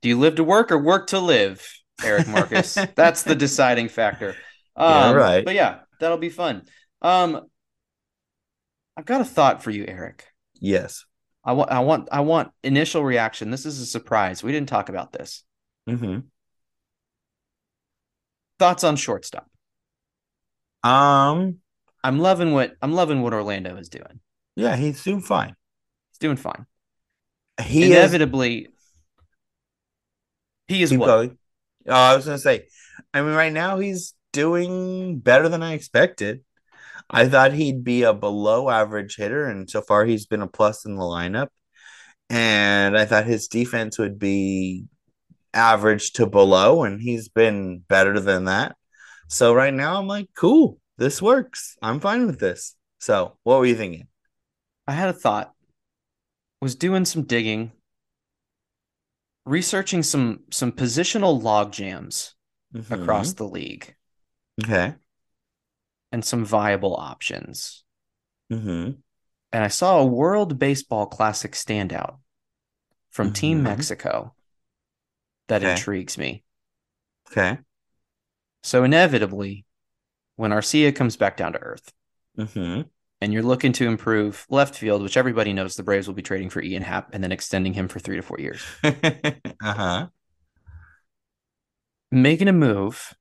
Do 0.00 0.08
you 0.08 0.18
live 0.18 0.36
to 0.36 0.44
work 0.44 0.70
or 0.72 0.78
work 0.78 1.08
to 1.08 1.18
live, 1.18 1.66
Erik 2.02 2.26
Marcus? 2.28 2.74
That's 2.96 3.22
the 3.22 3.34
deciding 3.34 3.88
factor. 3.88 4.34
Yeah, 4.76 5.08
Um, 5.10 5.16
right. 5.16 5.44
But 5.44 5.54
yeah, 5.54 5.80
that'll 6.00 6.18
be 6.18 6.30
fun. 6.30 6.62
Um, 7.00 7.42
I've 8.96 9.06
got 9.06 9.20
a 9.20 9.24
thought 9.24 9.62
for 9.62 9.70
you, 9.70 9.84
Erik. 9.86 10.24
Yes. 10.54 11.04
I 11.44 11.52
want, 11.52 11.70
I 11.70 11.80
want, 11.80 12.08
I 12.10 12.20
want 12.20 12.50
initial 12.62 13.04
reaction. 13.04 13.50
This 13.50 13.66
is 13.66 13.80
a 13.80 13.86
surprise. 13.86 14.42
We 14.42 14.52
didn't 14.52 14.68
talk 14.68 14.88
about 14.88 15.12
this. 15.12 15.44
Hmm 15.86 16.18
Thoughts 18.58 18.84
on 18.84 18.96
shortstop. 18.96 19.48
Um. 20.82 21.58
I'm 22.02 22.18
loving 22.18 22.52
what 22.52 22.74
I'm 22.82 22.92
loving 22.92 23.22
what 23.22 23.32
Orlando 23.32 23.76
is 23.76 23.88
doing. 23.88 24.20
Yeah, 24.56 24.76
he's 24.76 25.02
doing 25.02 25.22
fine. 25.22 25.56
He's 26.10 26.18
doing 26.18 26.36
fine. 26.36 26.66
He 27.62 27.84
is. 27.84 28.12
Inevitably, 28.12 28.68
he 30.68 30.82
is 30.82 30.94
what? 30.94 31.06
going. 31.06 31.38
Oh, 31.86 31.92
I 31.92 32.14
was 32.14 32.26
gonna 32.26 32.38
say. 32.38 32.68
I 33.12 33.22
mean, 33.22 33.34
right 33.34 33.52
now 33.52 33.78
he's 33.78 34.14
doing 34.32 35.18
better 35.18 35.48
than 35.48 35.62
I 35.62 35.72
expected. 35.72 36.44
I 37.10 37.28
thought 37.28 37.52
he'd 37.52 37.84
be 37.84 38.02
a 38.02 38.14
below 38.14 38.70
average 38.70 39.16
hitter, 39.16 39.46
and 39.46 39.68
so 39.68 39.82
far 39.82 40.04
he's 40.04 40.26
been 40.26 40.42
a 40.42 40.46
plus 40.48 40.84
in 40.84 40.96
the 40.96 41.02
lineup. 41.02 41.48
And 42.30 42.98
I 42.98 43.04
thought 43.06 43.26
his 43.26 43.48
defense 43.48 43.98
would 43.98 44.18
be 44.18 44.86
average 45.54 46.12
to 46.14 46.26
below, 46.26 46.82
and 46.84 47.00
he's 47.00 47.28
been 47.28 47.78
better 47.88 48.20
than 48.20 48.44
that. 48.46 48.76
So 49.28 49.54
right 49.54 49.72
now 49.72 49.98
I'm 49.98 50.06
like, 50.06 50.28
cool, 50.36 50.78
this 50.98 51.22
works. 51.22 51.76
I'm 51.80 52.00
fine 52.00 52.26
with 52.26 52.38
this. 52.40 52.76
So 52.98 53.36
what 53.42 53.58
were 53.58 53.66
you 53.66 53.74
thinking? 53.76 54.08
I 54.86 54.92
had 54.92 55.08
a 55.08 55.12
thought. 55.14 55.52
Was 56.60 56.74
doing 56.74 57.04
some 57.04 57.22
digging, 57.24 57.72
researching 59.44 60.02
some 60.02 60.40
some 60.50 60.72
positional 60.72 61.42
log 61.42 61.72
jams 61.72 62.34
across 62.90 63.34
the 63.34 63.44
league 63.44 63.94
Mm-hmm. 64.60 64.72
Okay. 64.72 64.94
and 66.12 66.24
some 66.24 66.44
viable 66.44 66.94
options. 66.94 67.82
Mm-hmm. 68.52 68.92
And 69.52 69.64
I 69.64 69.68
saw 69.68 69.98
a 69.98 70.06
World 70.06 70.58
Baseball 70.60 71.06
Classic 71.06 71.52
standout 71.52 72.18
from 73.10 73.32
Team 73.32 73.58
Mhm. 73.60 73.62
Mexico 73.64 74.34
that 75.48 75.62
Okay. 75.62 75.72
intrigues 75.72 76.16
me. 76.18 76.42
Okay. 77.30 77.58
So 78.62 78.84
inevitably, 78.84 79.64
when 80.36 80.50
Arcia 80.50 80.94
comes 80.94 81.16
back 81.16 81.36
down 81.36 81.52
to 81.52 81.58
earth, 81.58 81.92
Mm-hmm. 82.38 82.82
and 83.20 83.32
you're 83.32 83.42
looking 83.44 83.72
to 83.74 83.86
improve 83.86 84.44
left 84.50 84.74
field, 84.74 85.02
which 85.02 85.16
everybody 85.16 85.52
knows 85.52 85.76
the 85.76 85.82
Braves 85.84 86.06
will 86.08 86.14
be 86.14 86.22
trading 86.22 86.50
for 86.50 86.60
Ian 86.62 86.82
Happ 86.82 87.10
and 87.14 87.22
then 87.22 87.30
extending 87.32 87.72
him 87.72 87.86
for 87.88 88.00
three 88.00 88.16
to 88.16 88.22
four 88.22 88.40
years. 88.40 88.60
uh-huh. 88.82 90.08
Making 92.10 92.48
a 92.48 92.52
move 92.52 93.14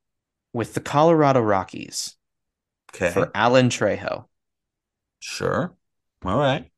with 0.54 0.74
the 0.74 0.80
Colorado 0.82 1.42
Rockies 1.42 2.16
Okay. 2.94 3.12
for 3.12 3.32
Alan 3.34 3.70
Trejo. 3.70 4.26
Sure. 5.20 5.76
All 6.24 6.38
right. 6.38 6.70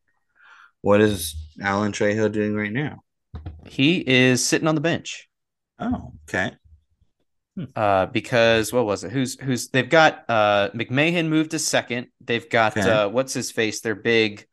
What 0.81 1.01
is 1.01 1.35
Alan 1.61 1.91
Trejo 1.91 2.31
doing 2.31 2.53
right 2.55 2.71
now? 2.71 2.99
He 3.65 3.99
is 4.07 4.45
sitting 4.45 4.67
on 4.67 4.75
the 4.75 4.81
bench. 4.81 5.27
Oh, 5.79 6.13
okay. 6.27 6.55
Uh, 7.73 8.05
because 8.07 8.73
what 8.73 8.85
was 8.85 9.05
it? 9.05 9.11
Who's 9.11 9.39
who's 9.39 9.69
they've 9.69 9.89
got 9.89 10.25
uh 10.29 10.69
McMahon 10.71 11.29
moved 11.29 11.51
to 11.51 11.59
second. 11.59 12.07
They've 12.19 12.49
got 12.49 12.73
Okay. 12.77 12.89
uh 12.89 13.07
what's 13.07 13.33
his 13.33 13.49
face, 13.51 13.79
their 13.79 13.95
big 13.95 14.45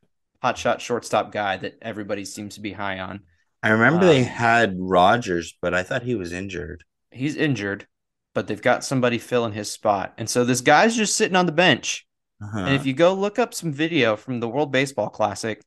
hotshot 0.43 0.79
shortstop 0.79 1.33
guy 1.33 1.57
that 1.57 1.79
everybody 1.83 2.25
seems 2.25 2.55
to 2.55 2.61
be 2.61 2.73
high 2.73 3.01
on. 3.01 3.23
I 3.63 3.71
remember 3.71 4.07
they 4.07 4.21
Um, 4.21 4.27
had 4.27 4.77
Rodgers, 4.79 5.55
but 5.61 5.75
I 5.75 5.83
thought 5.83 6.03
he 6.05 6.15
was 6.15 6.33
injured. 6.33 6.85
He's 7.11 7.37
injured, 7.37 7.87
but 8.35 8.47
they've 8.47 8.63
got 8.63 8.85
somebody 8.85 9.19
filling 9.19 9.53
his 9.53 9.71
spot. 9.71 10.15
And 10.17 10.29
so 10.31 10.45
this 10.45 10.61
guy's 10.61 10.97
just 10.97 11.17
sitting 11.17 11.37
on 11.37 11.47
the 11.47 11.53
bench. 11.53 12.07
Uh-huh. 12.43 12.59
And 12.59 12.75
if 12.75 12.87
you 12.87 12.93
go 12.93 13.15
look 13.15 13.39
up 13.39 13.55
some 13.55 13.73
video 13.73 14.17
from 14.17 14.41
the 14.41 14.49
World 14.49 14.71
Baseball 14.73 15.09
Classic, 15.11 15.61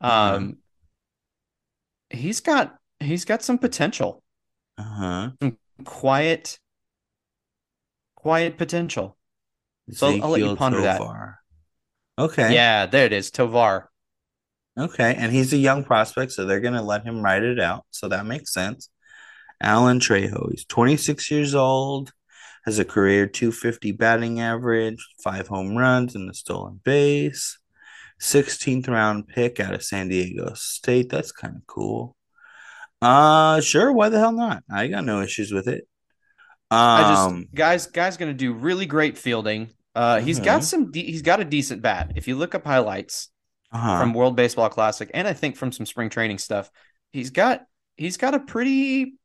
um 0.00 0.58
he's 2.10 2.40
got 2.40 2.76
he's 3.00 3.24
got 3.24 3.42
some 3.42 3.58
potential. 3.58 4.22
Uh-huh. 4.78 5.30
Quiet 5.84 6.58
quiet 8.22 8.56
potential. 8.56 9.16
So 9.90 10.08
I'll 10.08 10.30
let 10.30 10.40
you 10.40 10.56
ponder 10.56 10.80
that. 10.82 10.98
Tovar. 10.98 11.38
Okay. 12.18 12.54
Yeah, 12.54 12.86
there 12.86 13.06
it 13.06 13.12
is. 13.12 13.30
Tovar. 13.30 13.90
Okay. 14.78 15.14
And 15.16 15.32
he's 15.32 15.52
a 15.52 15.58
young 15.58 15.84
prospect, 15.84 16.32
so 16.32 16.44
they're 16.44 16.60
going 16.60 16.74
to 16.74 16.82
let 16.82 17.04
him 17.04 17.22
ride 17.22 17.42
it 17.42 17.60
out. 17.60 17.84
So 17.90 18.08
that 18.08 18.26
makes 18.26 18.52
sense. 18.52 18.88
Alan 19.60 20.00
Trejo, 20.00 20.50
he's 20.50 20.64
26 20.64 21.30
years 21.30 21.54
old, 21.54 22.12
has 22.64 22.78
a 22.78 22.84
career 22.84 23.26
250 23.26 23.92
batting 23.92 24.40
average, 24.40 25.06
five 25.22 25.48
home 25.48 25.76
runs, 25.76 26.14
and 26.14 26.30
a 26.30 26.34
stolen 26.34 26.80
base. 26.84 27.58
16th 28.20 28.88
round 28.88 29.26
pick 29.26 29.58
out 29.58 29.74
of 29.74 29.82
San 29.82 30.08
Diego 30.08 30.52
State. 30.54 31.10
That's 31.10 31.32
kind 31.32 31.56
of 31.56 31.66
cool. 31.66 32.16
Uh, 33.02 33.60
sure. 33.60 33.92
Why 33.92 34.08
the 34.08 34.18
hell 34.18 34.32
not? 34.32 34.62
I 34.72 34.86
got 34.88 35.04
no 35.04 35.20
issues 35.20 35.52
with 35.52 35.68
it. 35.68 35.86
I 36.70 37.02
just 37.12 37.28
Um, 37.28 37.48
guys 37.54 37.86
guys 37.86 38.16
going 38.16 38.30
to 38.30 38.36
do 38.36 38.52
really 38.54 38.86
great 38.86 39.18
fielding. 39.18 39.70
Uh 39.94 40.20
he's 40.20 40.40
got 40.40 40.60
Mhm. 40.62 40.64
some 40.64 40.90
de- 40.90 41.04
he's 41.10 41.20
got 41.20 41.40
a 41.40 41.44
decent 41.44 41.82
bat. 41.82 42.12
If 42.16 42.26
you 42.26 42.34
look 42.36 42.54
up 42.54 42.64
highlights 42.64 43.28
uh-huh. 43.72 44.00
from 44.00 44.14
World 44.14 44.36
Baseball 44.36 44.70
Classic 44.70 45.10
and 45.12 45.28
I 45.28 45.34
think 45.34 45.56
from 45.56 45.70
some 45.70 45.84
spring 45.84 46.08
training 46.08 46.38
stuff, 46.38 46.70
he's 47.12 47.28
got 47.28 47.66
he's 47.96 48.16
got 48.16 48.32
a 48.34 48.40
pretty 48.40 49.16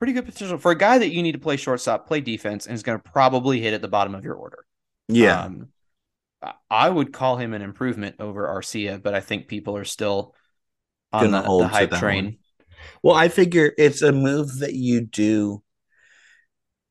pretty 0.00 0.14
good 0.14 0.24
potential 0.26 0.58
for 0.58 0.72
a 0.72 0.78
guy 0.78 0.98
that 0.98 1.10
you 1.10 1.22
need 1.22 1.32
to 1.32 1.38
play 1.38 1.56
shortstop, 1.56 2.08
play 2.08 2.20
defense 2.20 2.66
and 2.66 2.74
is 2.74 2.82
going 2.82 2.98
to 2.98 3.10
probably 3.12 3.60
hit 3.60 3.72
at 3.74 3.82
the 3.82 3.88
bottom 3.88 4.14
of 4.16 4.24
your 4.24 4.34
order. 4.34 4.64
yeah. 5.06 5.44
Um, 5.44 5.68
I- 6.70 6.88
would 6.88 7.12
call 7.12 7.36
him 7.36 7.52
an 7.54 7.62
improvement 7.62 8.16
over 8.20 8.46
Arcia, 8.46 9.00
but 9.02 9.14
I 9.14 9.20
think 9.20 9.48
people 9.48 9.76
are 9.76 9.84
still 9.84 10.34
on 11.12 11.30
the, 11.30 11.40
the 11.42 11.68
hype 11.68 11.90
train. 11.92 12.38
Well, 13.02 13.14
I 13.14 13.28
figure 13.28 13.72
it's 13.78 14.02
a 14.02 14.12
move 14.12 14.58
that 14.58 14.74
you 14.74 15.02
do 15.02 15.62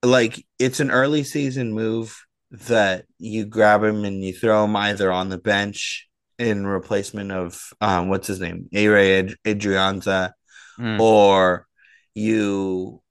like 0.03 0.45
it's 0.59 0.79
an 0.79 0.91
early 0.91 1.23
season 1.23 1.73
move 1.73 2.17
that 2.51 3.05
you 3.17 3.45
grab 3.45 3.83
him 3.83 4.05
and 4.05 4.23
you 4.23 4.31
throw 4.33 4.63
him 4.63 4.75
either 4.75 5.11
on 5.11 5.29
the 5.29 5.37
bench 5.37 6.07
in 6.39 6.65
replacement 6.67 7.31
of 7.31 7.59
um 7.81 8.09
what's 8.09 8.27
his 8.27 8.39
name? 8.39 8.69
A 8.73 8.87
Ray 8.87 9.19
Ad- 9.19 9.35
Adrianza 9.45 10.31
Mm. 10.79 10.99
or 10.99 11.67
you 12.13 13.01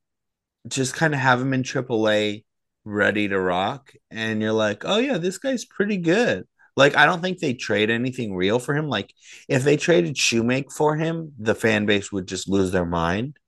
just 0.69 0.95
kind 0.95 1.15
of 1.15 1.19
have 1.21 1.41
him 1.41 1.53
in 1.53 1.65
AAA 1.65 2.45
ready 2.85 3.27
to 3.27 3.41
rock 3.41 3.93
and 4.09 4.41
you're 4.41 4.53
like, 4.53 4.85
"Oh 4.85 4.99
yeah, 4.99 5.19
this 5.19 5.39
guy's 5.39 5.65
pretty 5.65 5.97
good." 5.97 6.45
Like 6.77 6.97
I 6.97 7.07
don't 7.07 7.23
think 7.23 7.39
they 7.39 7.55
trade 7.55 7.91
anything 7.91 8.35
real 8.35 8.59
for 8.59 8.75
him. 8.75 8.89
Like 8.89 9.13
if 9.49 9.65
they 9.65 9.77
traded 9.77 10.17
Shewmake 10.17 10.73
for 10.73 10.97
him, 10.97 11.33
the 11.39 11.55
fan 11.55 11.87
base 11.87 12.13
would 12.13 12.29
just 12.29 12.49
lose 12.49 12.71
their 12.71 12.85
mind. 12.85 13.39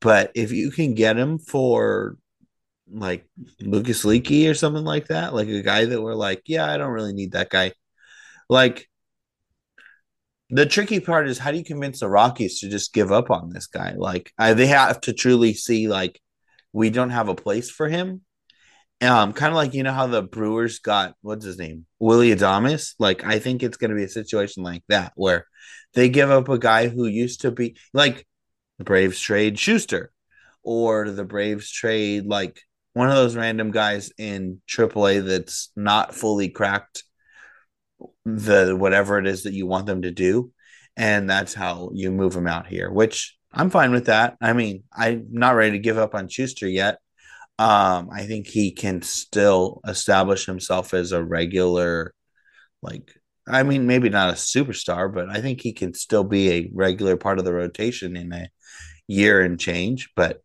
But 0.00 0.30
if 0.34 0.52
you 0.52 0.70
can 0.70 0.94
get 0.94 1.16
him 1.16 1.38
for 1.38 2.16
like 2.90 3.26
Lucas 3.60 4.04
Leakey 4.04 4.48
or 4.50 4.54
something 4.54 4.84
like 4.84 5.08
that, 5.08 5.34
like 5.34 5.48
a 5.48 5.62
guy 5.62 5.86
that 5.86 6.02
we're 6.02 6.14
like, 6.14 6.42
yeah, 6.46 6.70
I 6.70 6.76
don't 6.76 6.92
really 6.92 7.12
need 7.12 7.32
that 7.32 7.50
guy. 7.50 7.72
Like 8.48 8.88
the 10.50 10.66
tricky 10.66 11.00
part 11.00 11.28
is 11.28 11.38
how 11.38 11.50
do 11.50 11.58
you 11.58 11.64
convince 11.64 12.00
the 12.00 12.08
Rockies 12.08 12.60
to 12.60 12.68
just 12.68 12.92
give 12.92 13.10
up 13.10 13.30
on 13.30 13.50
this 13.50 13.66
guy? 13.66 13.94
Like 13.96 14.32
I, 14.38 14.54
they 14.54 14.66
have 14.66 15.00
to 15.02 15.12
truly 15.12 15.54
see 15.54 15.88
like 15.88 16.20
we 16.72 16.90
don't 16.90 17.10
have 17.10 17.28
a 17.28 17.34
place 17.34 17.70
for 17.70 17.88
him. 17.88 18.22
Um, 19.00 19.32
kind 19.32 19.50
of 19.50 19.56
like 19.56 19.74
you 19.74 19.82
know 19.82 19.92
how 19.92 20.06
the 20.06 20.22
Brewers 20.22 20.78
got 20.78 21.14
what's 21.20 21.44
his 21.44 21.58
name, 21.58 21.86
Willy 21.98 22.34
Adames. 22.34 22.94
Like 22.98 23.24
I 23.24 23.38
think 23.38 23.62
it's 23.62 23.76
going 23.76 23.90
to 23.90 23.96
be 23.96 24.04
a 24.04 24.08
situation 24.08 24.62
like 24.62 24.82
that 24.88 25.12
where 25.16 25.46
they 25.94 26.08
give 26.08 26.30
up 26.30 26.48
a 26.48 26.58
guy 26.58 26.88
who 26.88 27.06
used 27.06 27.42
to 27.42 27.50
be 27.50 27.76
like 27.92 28.26
the 28.78 28.84
Braves 28.84 29.20
trade 29.20 29.58
Shuster, 29.58 30.12
or 30.62 31.10
the 31.10 31.24
Braves 31.24 31.70
trade 31.70 32.26
like 32.26 32.60
one 32.94 33.08
of 33.08 33.16
those 33.16 33.36
random 33.36 33.72
guys 33.72 34.12
in 34.16 34.62
AAA 34.68 35.26
that's 35.26 35.70
not 35.76 36.14
fully 36.14 36.48
cracked 36.48 37.04
the 38.24 38.76
whatever 38.76 39.18
it 39.18 39.26
is 39.26 39.42
that 39.42 39.52
you 39.52 39.66
want 39.66 39.86
them 39.86 40.02
to 40.02 40.10
do, 40.10 40.52
and 40.96 41.28
that's 41.28 41.54
how 41.54 41.90
you 41.92 42.10
move 42.10 42.32
them 42.32 42.46
out 42.46 42.66
here. 42.66 42.90
Which 42.90 43.36
I'm 43.52 43.70
fine 43.70 43.92
with 43.92 44.06
that. 44.06 44.36
I 44.40 44.52
mean, 44.52 44.84
I'm 44.92 45.26
not 45.30 45.56
ready 45.56 45.72
to 45.72 45.78
give 45.78 45.98
up 45.98 46.14
on 46.14 46.28
Shuster 46.28 46.68
yet. 46.68 46.98
Um, 47.58 48.08
I 48.10 48.26
think 48.26 48.46
he 48.48 48.72
can 48.72 49.02
still 49.02 49.80
establish 49.86 50.44
himself 50.46 50.92
as 50.92 51.12
a 51.12 51.22
regular, 51.22 52.12
like, 52.82 53.12
I 53.46 53.62
mean, 53.62 53.86
maybe 53.86 54.08
not 54.08 54.30
a 54.30 54.32
superstar, 54.34 55.12
but 55.12 55.28
I 55.28 55.40
think 55.40 55.60
he 55.60 55.72
can 55.72 55.94
still 55.94 56.24
be 56.24 56.50
a 56.50 56.70
regular 56.74 57.16
part 57.16 57.38
of 57.38 57.44
the 57.44 57.52
rotation 57.52 58.16
in 58.16 58.32
a 58.32 58.48
year 59.06 59.40
and 59.42 59.60
change. 59.60 60.10
But 60.16 60.42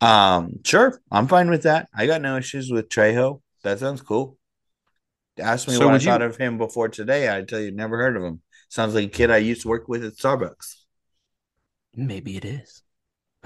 um, 0.00 0.60
sure, 0.64 1.00
I'm 1.10 1.26
fine 1.26 1.50
with 1.50 1.62
that. 1.64 1.88
I 1.94 2.06
got 2.06 2.20
no 2.22 2.36
issues 2.36 2.70
with 2.70 2.88
Trejo. 2.90 3.40
That 3.64 3.78
sounds 3.80 4.02
cool. 4.02 4.38
Ask 5.38 5.66
me 5.66 5.74
So 5.74 5.86
what 5.86 5.94
I 5.94 5.98
you- 5.98 6.02
thought 6.04 6.22
of 6.22 6.36
him 6.36 6.58
before 6.58 6.88
today. 6.88 7.28
I'd 7.28 7.48
tell 7.48 7.60
you 7.60 7.72
never 7.72 7.96
heard 7.96 8.16
of 8.16 8.22
him. 8.22 8.40
Sounds 8.68 8.94
like 8.94 9.06
a 9.06 9.08
kid 9.08 9.30
I 9.30 9.38
used 9.38 9.62
to 9.62 9.68
work 9.68 9.88
with 9.88 10.04
at 10.04 10.14
Starbucks. 10.14 10.76
Maybe 11.94 12.36
it 12.36 12.44
is. 12.44 12.82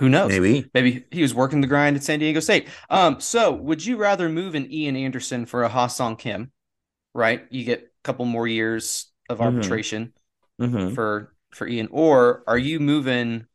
Who 0.01 0.09
knows? 0.09 0.31
Maybe. 0.31 0.69
Maybe 0.75 1.05
he 1.11 1.23
was 1.23 1.35
working 1.35 1.61
the 1.61 1.67
grind 1.67 1.97
at 1.97 2.03
San 2.03 2.19
Diego 2.19 2.41
State. 2.41 2.69
Um, 2.89 3.21
so 3.21 3.53
would 3.53 3.85
you 3.85 3.97
rather 3.97 4.29
move 4.29 4.55
an 4.55 4.71
Ian 4.73 4.97
Anderson 4.97 5.47
for 5.47 5.63
a 5.63 5.69
Ha-Seong 5.69 6.19
Kim? 6.19 6.53
Right, 7.15 7.45
you 7.51 7.65
get 7.65 7.81
a 7.81 8.03
couple 8.05 8.25
more 8.25 8.47
years 8.47 9.07
of 9.29 9.39
Mhm. 9.39 9.45
arbitration 9.45 10.13
Mm-hmm. 10.61 10.95
for 10.95 11.35
for 11.53 11.67
Ian, 11.67 11.89
or 11.91 12.45
are 12.47 12.59
you 12.59 12.79
moving 12.81 13.47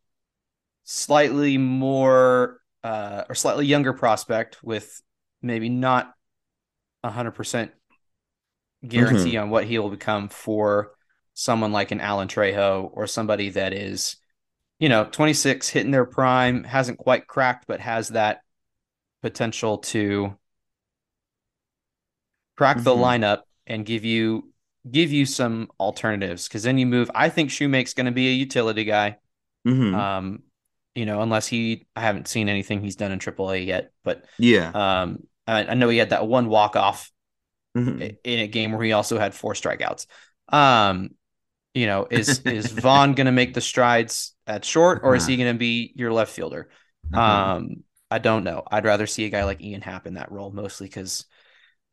slightly 0.83 1.57
more 1.57 2.61
uh, 2.83 3.23
or 3.29 3.35
slightly 3.35 3.65
younger 3.65 3.93
prospect 3.93 4.63
with 4.63 5.01
maybe 5.41 5.69
not 5.69 6.13
a 7.03 7.09
hundred 7.09 7.31
percent 7.31 7.71
guarantee 8.87 9.37
on 9.37 9.49
what 9.49 9.65
he 9.65 9.79
will 9.79 9.89
become 9.89 10.29
for 10.29 10.91
someone 11.33 11.71
like 11.71 11.91
an 11.91 11.99
Alan 12.01 12.27
Trejo 12.27 12.89
or 12.93 13.07
somebody 13.07 13.49
that 13.51 13.73
is, 13.73 14.17
you 14.79 14.89
know, 14.89 15.05
26, 15.05 15.69
hitting 15.69 15.91
their 15.91 16.05
prime, 16.05 16.63
hasn't 16.63 16.97
quite 16.97 17.27
cracked, 17.27 17.65
but 17.67 17.79
has 17.79 18.09
that 18.09 18.41
potential 19.21 19.79
to 19.79 20.37
crack 22.57 22.77
the 22.77 22.95
Mhm. 22.95 22.99
lineup 23.21 23.41
and 23.67 23.85
give 23.85 24.05
you 24.05 24.51
give 24.89 25.11
you 25.11 25.25
some 25.25 25.67
alternatives. 25.79 26.47
Because 26.47 26.61
then 26.61 26.77
you 26.77 26.85
move. 26.85 27.09
I 27.15 27.29
think 27.29 27.49
Shewmake's 27.49 27.95
going 27.95 28.05
to 28.05 28.11
be 28.11 28.27
a 28.27 28.33
utility 28.33 28.83
guy. 28.83 29.17
Mm-hmm. 29.67 29.95
Um, 29.95 30.43
you 30.93 31.07
know, 31.07 31.21
unless 31.21 31.47
he, 31.47 31.87
I 31.95 32.01
haven't 32.01 32.27
seen 32.27 32.49
anything 32.49 32.81
he's 32.83 32.95
done 32.95 33.11
in 33.11 33.17
AAA 33.17 33.65
yet, 33.65 33.91
but 34.03 34.25
yeah. 34.37 34.69
um, 34.69 35.23
I, 35.47 35.65
I 35.65 35.73
know 35.73 35.89
he 35.89 35.97
had 35.97 36.11
that 36.11 36.27
one 36.27 36.47
walk 36.49 36.75
off 36.75 37.11
Mhm. 37.75 38.17
in 38.23 38.39
a 38.39 38.47
game 38.47 38.73
where 38.73 38.83
he 38.83 38.91
also 38.91 39.17
had 39.17 39.33
four 39.33 39.53
strikeouts. 39.53 40.05
Um, 40.49 41.15
you 41.73 41.87
know, 41.87 42.07
is 42.09 42.39
is 42.45 42.71
Vaughn 42.71 43.13
going 43.15 43.25
to 43.25 43.31
make 43.31 43.55
the 43.55 43.61
strides 43.61 44.34
at 44.47 44.65
short, 44.65 45.01
or 45.03 45.15
is 45.15 45.25
he 45.25 45.37
going 45.37 45.53
to 45.53 45.57
be 45.59 45.91
your 45.95 46.13
left 46.13 46.31
fielder? 46.31 46.69
Uh-huh. 47.13 47.45
Um, 47.57 47.83
I 48.11 48.19
don't 48.19 48.43
know. 48.43 48.63
I'd 48.69 48.85
rather 48.85 49.07
see 49.07 49.25
a 49.25 49.29
guy 49.29 49.43
like 49.45 49.61
Ian 49.61 49.81
Happ 49.81 50.07
in 50.07 50.15
that 50.15 50.31
role, 50.31 50.51
mostly 50.51 50.87
because 50.87 51.25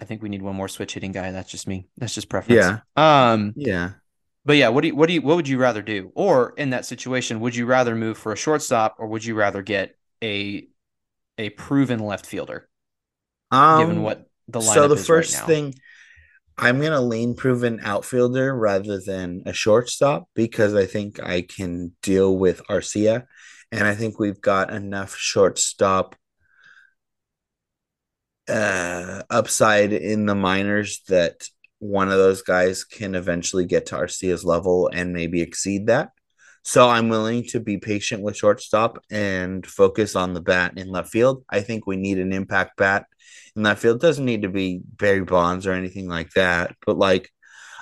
I 0.01 0.05
think 0.05 0.23
we 0.23 0.29
need 0.29 0.43
one 0.43 0.57
more 0.57 0.69
switch 0.69 0.95
hitting 0.95 1.13
guy. 1.13 1.31
That's 1.33 1.51
just 1.51 1.69
me. 1.69 1.89
That's 1.99 2.15
just 2.15 2.29
preference. 2.29 2.73
Yeah. 2.97 3.33
Um, 3.33 3.57
yeah. 3.57 3.93
but 4.45 4.57
yeah, 4.57 4.69
what 4.69 4.83
do 4.83 4.89
you 4.89 4.97
what 4.97 5.07
do 5.07 5.15
you 5.15 5.23
what 5.23 5.37
would 5.37 5.49
you 5.49 5.59
rather 5.59 5.83
do? 5.83 6.11
Or 6.15 6.55
in 6.57 6.71
that 6.71 6.85
situation, 6.87 7.41
would 7.41 7.55
you 7.57 7.67
rather 7.67 7.95
move 7.95 8.19
for 8.19 8.33
a 8.33 8.37
shortstop, 8.37 8.97
or 8.99 9.07
would 9.09 9.25
you 9.25 9.35
rather 9.35 9.63
get 9.63 9.97
a 10.23 10.69
a 11.39 11.51
proven 11.51 12.01
left 12.01 12.27
fielder, 12.27 12.69
Um, 13.51 13.77
given 13.77 14.03
what 14.03 14.29
the 14.49 14.61
lineup 14.61 14.65
so 14.75 14.89
the 14.89 14.97
is 14.97 15.07
first 15.07 15.35
right 15.35 15.43
now? 15.43 15.47
thing 15.47 15.75
I'm 16.63 16.81
gonna 16.81 17.01
lean 17.01 17.35
proven 17.35 17.81
outfielder 17.83 18.55
rather 18.55 19.01
than 19.01 19.43
a 19.47 19.53
shortstop 19.53 20.29
because 20.33 20.77
I 20.77 20.87
think 20.87 21.21
I 21.21 21.43
can 21.43 21.97
deal 22.03 22.39
with 22.39 22.63
Arcia, 22.71 23.27
and 23.73 23.85
I 23.85 23.97
think 23.97 24.21
we've 24.21 24.41
got 24.41 24.73
enough 24.73 25.17
shortstop 25.17 26.15
uh, 28.49 29.23
upside 29.29 29.93
in 29.93 30.27
the 30.27 30.37
minors 30.37 31.01
that 31.09 31.49
one 31.81 32.09
of 32.09 32.19
those 32.19 32.43
guys 32.43 32.85
can 32.85 33.17
eventually 33.17 33.67
get 33.67 33.87
to 33.87 33.97
Arcia's 33.97 34.45
level 34.45 34.89
and 34.93 35.13
maybe 35.13 35.43
exceed 35.43 35.89
that. 35.89 36.11
So 36.63 36.89
I'm 36.89 37.09
willing 37.09 37.43
to 37.49 37.59
be 37.59 37.79
patient 37.79 38.23
with 38.23 38.37
shortstop 38.37 39.03
and 39.11 39.67
focus 39.67 40.15
on 40.15 40.33
the 40.33 40.41
bat 40.41 40.75
in 40.77 40.91
left 40.91 41.11
field. 41.11 41.45
I 41.51 41.63
think 41.63 41.89
we 41.89 41.97
need 41.97 42.19
an 42.19 42.33
impact 42.33 42.77
bat 42.77 43.07
in 43.57 43.65
that 43.65 43.79
field. 43.79 43.97
It 43.97 44.07
doesn't 44.07 44.25
need 44.25 44.43
to 44.43 44.49
be 44.49 44.81
Barry 44.85 45.23
Bonds 45.23 45.67
or 45.67 45.73
anything 45.73 46.09
like 46.09 46.31
that, 46.33 46.77
but 46.87 46.97
like 46.97 47.31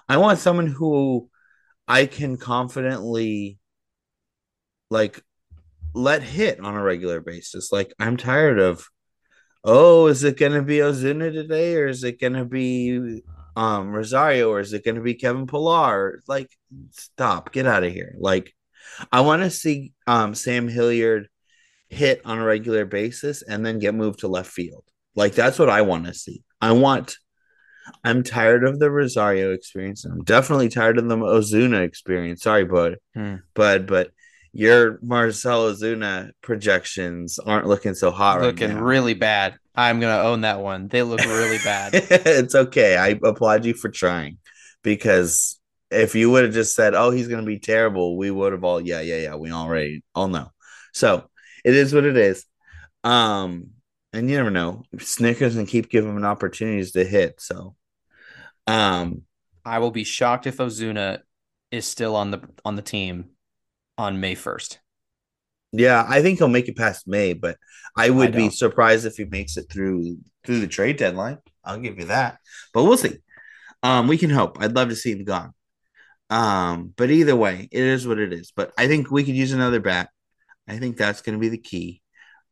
I 0.09 0.17
want 0.17 0.39
someone 0.39 0.67
who 0.67 1.31
I 1.89 2.07
can 2.07 2.37
confidently 2.37 3.59
like 4.91 5.23
let 5.95 6.23
hit 6.23 6.61
on 6.61 6.75
a 6.75 6.83
regular 6.83 7.21
basis. 7.21 7.73
Like 7.73 7.93
I'm 7.99 8.17
tired 8.17 8.59
of 8.59 8.87
oh, 9.65 10.07
is 10.07 10.25
it 10.25 10.39
gonna 10.39 10.63
be 10.63 10.79
Ozuna 10.79 11.33
today 11.33 11.77
or 11.77 11.89
is 11.89 12.05
it 12.05 12.21
gonna 12.21 12.45
be 12.45 13.23
um 13.57 13.91
Rosario 13.91 14.51
or 14.51 14.61
is 14.61 14.73
it 14.73 14.85
gonna 14.85 15.03
be 15.03 15.15
Kevin 15.15 15.47
Pillar? 15.47 16.23
Like 16.29 16.51
stop, 16.93 17.53
get 17.53 17.67
out 17.67 17.85
of 17.85 17.93
here. 17.93 18.15
Like 18.19 18.55
I 19.13 19.21
want 19.21 19.43
to 19.43 19.51
see 19.51 19.93
um, 20.07 20.35
Sam 20.35 20.69
Hilliard 20.69 21.29
hit 21.89 22.23
on 22.25 22.39
a 22.39 22.45
regular 22.45 22.85
basis 22.85 23.43
and 23.43 23.65
then 23.65 23.79
get 23.79 23.95
moved 23.95 24.21
to 24.21 24.29
left 24.29 24.51
field. 24.51 24.85
Like 25.15 25.35
that's 25.35 25.59
what 25.59 25.71
I 25.71 25.83
want 25.83 26.07
to 26.07 26.15
see. 26.15 26.43
I 26.61 26.73
want. 26.73 27.17
I'm 28.05 28.23
tired 28.23 28.65
of 28.65 28.79
the 28.79 28.91
Rosario 28.91 29.53
experience. 29.53 30.05
I'm 30.05 30.23
definitely 30.23 30.69
tired 30.69 30.99
of 30.99 31.09
the 31.09 31.17
Ozuna 31.17 31.83
experience. 31.83 32.43
Sorry, 32.43 32.65
bud, 32.65 32.97
hmm. 33.15 33.37
bud, 33.55 33.87
but 33.89 34.11
your 34.53 34.99
Marcell 35.03 35.73
Ozuna 35.73 36.31
projections 36.41 37.39
aren't 37.39 37.67
looking 37.67 37.95
so 37.95 38.11
hot 38.11 38.41
looking 38.41 38.75
right 38.75 38.83
really 38.83 39.15
bad. 39.15 39.57
I'm 39.75 39.99
gonna 39.99 40.23
own 40.23 40.43
that 40.43 40.61
one. 40.61 40.89
They 40.89 41.03
look 41.03 41.21
really 41.21 41.59
bad. 41.65 41.95
it's 41.95 42.55
okay. 42.55 42.97
I 42.97 43.19
applaud 43.25 43.65
you 43.65 43.75
for 43.75 43.89
trying 43.89 44.39
because 44.83 45.61
if 45.91 46.15
you 46.15 46.31
would 46.31 46.45
have 46.45 46.53
just 46.53 46.75
said, 46.75 46.95
"Oh, 46.95 47.11
he's 47.11 47.29
going 47.29 47.41
to 47.41 47.47
be 47.47 47.59
terrible," 47.59 48.17
we 48.17 48.31
would 48.31 48.53
have 48.53 48.65
all, 48.65 48.81
yeah, 48.81 49.01
yeah, 49.01 49.19
yeah, 49.19 49.35
we 49.35 49.51
already 49.51 50.03
all 50.15 50.29
know. 50.29 50.51
So 50.93 51.29
it 51.65 51.75
is 51.75 51.93
what 51.93 52.05
it 52.05 52.17
is. 52.17 52.45
Um, 53.05 53.71
and 54.13 54.29
you 54.29 54.37
never 54.37 54.51
know. 54.51 54.83
Snickers 54.99 55.57
and 55.57 55.69
keep 55.69 55.91
giving 55.91 56.17
him 56.17 56.25
opportunities 56.25 56.93
to 56.93 57.05
hit. 57.05 57.41
So, 57.41 57.77
um, 58.67 59.23
I 59.65 59.79
will 59.79 59.91
be 59.91 60.05
shocked 60.05 60.47
if 60.47 60.57
Ozuna 60.57 61.21
is 61.71 61.87
still 61.87 62.17
on 62.17 62.31
the 62.31 62.41
on 62.65 62.77
the 62.77 62.83
team 62.83 63.31
on 63.97 64.21
May 64.21 64.35
first. 64.35 64.81
Yeah, 65.73 66.05
I 66.09 66.21
think 66.21 66.39
he'll 66.39 66.49
make 66.49 66.69
it 66.69 66.77
past 66.77 67.07
May, 67.07 67.33
but 67.33 67.57
I 67.97 68.11
would 68.11 68.35
I 68.35 68.39
be 68.39 68.51
surprised 68.51 69.07
if 69.07 69.17
he 69.17 69.25
makes 69.25 69.57
it 69.57 69.71
through 69.71 70.19
through 70.45 70.61
the 70.61 70.67
trade 70.67 70.97
deadline. 70.97 71.39
I'll 71.65 71.79
give 71.79 71.99
you 71.99 72.07
that, 72.07 72.39
but 72.75 72.85
we'll 72.85 72.97
see. 72.97 73.19
Um, 73.83 74.09
we 74.09 74.19
can 74.19 74.31
hope. 74.31 74.59
I'd 74.61 74.75
love 74.75 74.89
to 74.89 74.97
see 74.97 75.13
him 75.13 75.25
gone. 75.25 75.55
Um, 76.29 76.93
but 76.97 77.11
either 77.11 77.35
way, 77.37 77.69
it 77.71 77.83
is 77.83 78.07
what 78.07 78.19
it 78.19 78.33
is. 78.33 78.53
But 78.55 78.73
I 78.79 78.87
think 78.87 79.11
we 79.11 79.25
could 79.25 79.37
use 79.37 79.53
another 79.53 79.81
bat. 79.81 80.11
I 80.69 80.79
think 80.79 80.97
that's 80.97 81.23
going 81.23 81.37
to 81.37 81.41
be 81.41 81.49
the 81.49 81.59
key. 81.59 82.03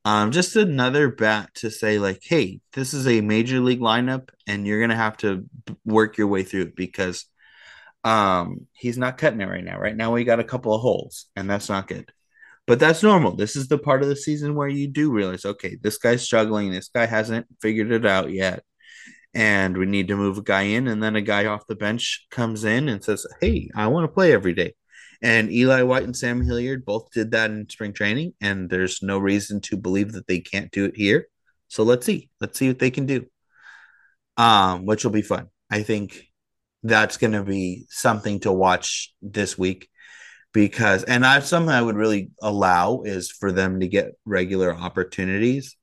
Um, 0.05 0.31
just 0.33 0.57
another 0.57 1.11
bat 1.11 1.51
to 1.57 1.71
say 1.71 1.99
like, 1.99 2.21
hey, 2.23 2.61
this 2.73 2.95
is 2.95 3.07
a 3.07 3.21
major 3.21 3.61
league 3.61 3.81
lineup, 3.81 4.31
and 4.47 4.67
you're 4.67 4.87
to 4.87 4.97
have 4.97 5.17
to 5.19 5.45
work 5.85 6.17
your 6.17 6.29
way 6.29 6.43
through 6.45 6.63
it 6.63 6.77
because 6.77 7.27
um, 8.05 8.67
he's 8.73 8.97
not 8.97 9.19
cutting 9.19 9.41
it 9.41 9.49
right 9.49 9.65
now. 9.65 9.79
Right 9.79 9.97
now, 9.97 10.13
we 10.13 10.25
got 10.25 10.41
a 10.41 10.45
couple 10.45 10.75
of 10.75 10.81
holes, 10.81 11.27
and 11.37 11.51
that's 11.51 11.69
not 11.69 11.89
good. 11.89 12.11
But 12.67 12.79
that's 12.79 13.03
normal. 13.03 13.35
This 13.35 13.57
is 13.57 13.69
the 13.69 13.79
part 13.79 14.03
of 14.03 14.09
the 14.09 14.17
season 14.17 14.55
where 14.55 14.69
you 14.69 14.89
do 14.89 15.11
realize, 15.11 15.45
okay, 15.45 15.77
this 15.81 15.99
guy's 15.99 16.23
struggling. 16.23 16.71
This 16.71 16.89
guy 16.89 17.07
hasn't 17.07 17.47
figured 17.61 17.93
it 17.93 18.07
out 18.07 18.31
yet 18.31 18.63
and 19.35 19.77
we 19.77 19.87
need 19.87 20.09
to 20.09 20.17
move 20.17 20.39
a 20.39 20.43
guy 20.43 20.63
in 20.63 20.89
and 20.89 21.03
then 21.03 21.17
a 21.17 21.21
guy 21.21 21.47
off 21.47 21.67
the 21.67 21.75
bench 21.75 22.27
comes 22.31 22.65
in 22.65 22.89
and 22.89 23.05
says 23.05 23.27
hey 23.41 23.71
i 23.75 23.87
want 23.87 24.05
to 24.05 24.13
play 24.13 24.33
every 24.33 24.55
day 24.55 24.75
and 25.23 25.51
eli 25.53 25.83
white 25.83 26.05
and 26.05 26.17
sam 26.17 26.45
hilliard 26.45 26.85
both 26.85 27.11
did 27.11 27.33
that 27.33 27.51
in 27.51 27.69
spring 27.69 27.93
training 27.93 28.33
and 28.41 28.71
there's 28.71 29.03
no 29.03 29.19
reason 29.19 29.61
to 29.61 29.77
believe 29.77 30.13
that 30.13 30.27
they 30.27 30.41
can't 30.41 30.71
do 30.71 30.85
it 30.85 30.97
here. 30.97 31.27
So 31.69 31.83
let's 31.83 32.07
see. 32.07 32.31
Let's 32.41 32.59
see 32.59 32.69
what 32.69 32.79
they 32.79 32.91
can 32.91 33.07
do 33.07 33.27
um 34.37 34.87
which 34.87 35.05
will 35.05 35.13
be 35.13 35.23
fun. 35.23 35.49
I 35.71 35.83
think 35.83 36.25
that's 36.83 37.17
going 37.17 37.33
to 37.33 37.43
be 37.43 37.87
something 37.91 38.41
to 38.41 38.53
watch 38.53 39.13
this 39.21 39.59
week 39.59 39.89
because 40.55 41.03
and 41.03 41.27
i 41.27 41.41
something 41.41 41.75
i 41.75 41.83
would 41.83 41.97
really 41.97 42.31
allow 42.41 43.03
is 43.03 43.33
for 43.33 43.51
them 43.51 43.81
to 43.81 43.89
get 43.89 44.13
regular 44.25 44.73
opportunities 44.73 45.77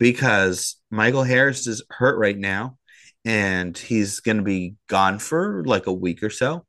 because 0.00 0.76
Michael 0.90 1.22
Harris 1.22 1.68
is 1.68 1.84
hurt 1.90 2.18
right 2.18 2.36
now 2.36 2.78
and 3.24 3.76
he's 3.78 4.18
going 4.18 4.38
to 4.38 4.42
be 4.42 4.74
gone 4.88 5.20
for 5.20 5.62
like 5.64 5.86
a 5.86 5.92
week 5.92 6.24
or 6.24 6.30
so. 6.30 6.64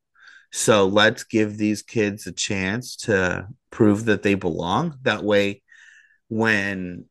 So 0.51 0.85
let's 0.85 1.23
give 1.23 1.57
these 1.57 1.81
kids 1.81 2.27
a 2.27 2.31
chance 2.31 2.95
to 2.97 3.47
prove 3.69 4.05
that 4.05 4.21
they 4.21 4.35
belong. 4.35 4.97
That 5.03 5.23
way, 5.23 5.63
when 6.27 7.05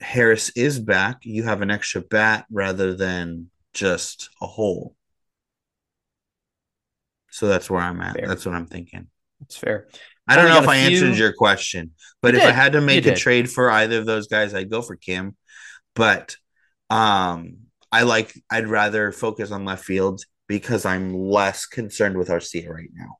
Harris 0.00 0.50
is 0.50 0.78
back, 0.78 1.18
you 1.22 1.44
have 1.44 1.62
an 1.62 1.70
extra 1.70 2.00
bat 2.00 2.46
rather 2.50 2.94
than 2.94 3.50
just 3.74 4.30
a 4.40 4.46
hole. 4.46 4.96
So 7.30 7.48
that's 7.48 7.68
where 7.68 7.82
I'm 7.82 8.00
at. 8.00 8.16
Fair. 8.16 8.28
That's 8.28 8.46
what 8.46 8.54
I'm 8.54 8.66
thinking. 8.66 9.08
It's 9.42 9.56
fair. 9.56 9.88
I 10.26 10.36
don't 10.36 10.48
know 10.48 10.62
if 10.62 10.68
I 10.68 10.86
few... 10.86 10.96
answered 10.96 11.18
your 11.18 11.34
question, 11.34 11.92
but 12.22 12.32
you 12.32 12.38
if 12.38 12.44
did. 12.44 12.50
I 12.50 12.54
had 12.54 12.72
to 12.72 12.80
make 12.80 13.04
you 13.04 13.12
a 13.12 13.14
did. 13.14 13.20
trade 13.20 13.50
for 13.50 13.70
either 13.70 13.98
of 13.98 14.06
those 14.06 14.26
guys, 14.26 14.54
I'd 14.54 14.70
go 14.70 14.80
for 14.80 14.96
Kim. 14.96 15.36
But 15.94 16.36
um, 16.88 17.58
I 17.92 18.02
like 18.02 18.32
I'd 18.50 18.68
rather 18.68 19.12
focus 19.12 19.50
on 19.50 19.66
left 19.66 19.84
field 19.84 20.22
because 20.46 20.84
I'm 20.84 21.14
less 21.14 21.66
concerned 21.66 22.16
with 22.16 22.28
Arcia 22.28 22.68
right 22.68 22.90
now. 22.92 23.16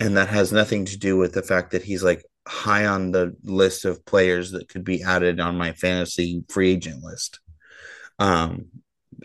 And 0.00 0.16
that 0.16 0.28
has 0.28 0.52
nothing 0.52 0.84
to 0.86 0.98
do 0.98 1.16
with 1.16 1.32
the 1.32 1.42
fact 1.42 1.72
that 1.72 1.82
he's 1.82 2.02
like 2.02 2.24
high 2.46 2.86
on 2.86 3.12
the 3.12 3.36
list 3.44 3.84
of 3.84 4.04
players 4.04 4.50
that 4.50 4.68
could 4.68 4.84
be 4.84 5.02
added 5.02 5.38
on 5.38 5.56
my 5.56 5.72
fantasy 5.72 6.44
free 6.48 6.72
agent 6.72 7.02
list. 7.02 7.40
Um 8.18 8.66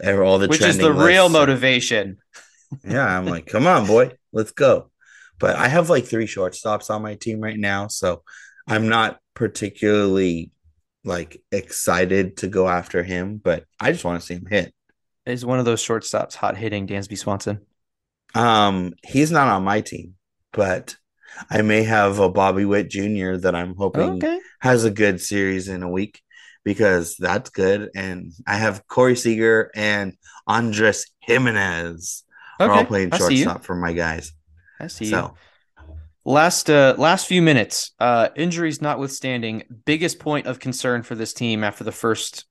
all 0.04 0.38
the 0.38 0.48
which 0.48 0.62
is 0.62 0.78
the 0.78 0.90
lists. 0.90 1.08
real 1.08 1.30
motivation. 1.30 2.18
yeah, 2.84 3.06
I'm 3.06 3.26
like, 3.26 3.48
come 3.48 3.66
on, 3.66 3.88
boy, 3.88 4.12
let's 4.32 4.52
go. 4.52 4.92
But 5.40 5.56
I 5.56 5.68
have 5.68 5.90
like 5.90 6.06
three 6.06 6.28
shortstops 6.28 6.90
on 6.90 7.02
my 7.02 7.16
team 7.16 7.40
right 7.40 7.58
now, 7.58 7.88
so 7.88 8.24
I'm 8.68 8.90
not 8.90 9.20
particularly 9.34 10.52
like 11.04 11.42
excited 11.52 12.38
to 12.38 12.48
go 12.48 12.68
after 12.68 13.04
him, 13.04 13.38
but 13.38 13.64
I 13.80 13.92
just 13.92 14.04
want 14.04 14.20
to 14.20 14.26
see 14.26 14.36
him 14.36 14.48
hit. 14.50 14.74
Is 15.28 15.46
one 15.46 15.60
of 15.60 15.66
those 15.66 15.84
shortstops 15.84 16.36
hot 16.36 16.56
hitting 16.56 16.88
Dansby 16.88 17.18
Swanson? 17.18 17.60
Um, 18.34 18.94
he's 19.04 19.30
not 19.30 19.50
on 19.50 19.64
my 19.64 19.82
team, 19.82 20.16
but 20.54 20.96
I 21.50 21.62
may 21.64 21.84
have 21.84 22.20
a 22.20 22.30
Bobby 22.30 22.64
Witt 22.64 22.90
Jr. 22.90 23.36
that 23.36 23.54
I'm 23.54 23.76
hoping 23.76 24.24
okay. 24.24 24.40
has 24.62 24.86
a 24.86 24.92
good 24.92 25.20
series 25.20 25.68
in 25.68 25.84
a 25.84 25.90
week 25.90 26.22
because 26.64 27.18
that's 27.18 27.50
good. 27.50 27.90
And 27.94 28.32
I 28.46 28.56
have 28.56 28.88
Corey 28.88 29.18
Seager 29.18 29.70
and 29.76 30.14
Andres 30.48 31.12
Gimenez 31.20 32.24
okay. 32.60 32.70
are 32.70 32.74
all 32.74 32.86
playing 32.86 33.12
shortstop 33.12 33.66
for 33.66 33.76
my 33.76 33.92
guys. 33.92 34.32
I 34.80 34.88
see 34.88 35.06
so, 35.06 35.18
you. 35.18 35.86
Last 36.24 36.70
uh, 36.70 36.96
last 36.98 37.28
few 37.28 37.42
minutes, 37.42 37.92
uh, 38.00 38.30
injuries 38.36 38.82
notwithstanding, 38.82 39.64
biggest 39.86 40.20
point 40.20 40.46
of 40.46 40.60
concern 40.60 41.04
for 41.04 41.16
this 41.16 41.34
team 41.34 41.64
after 41.64 41.84
the 41.84 41.92
first 41.92 42.46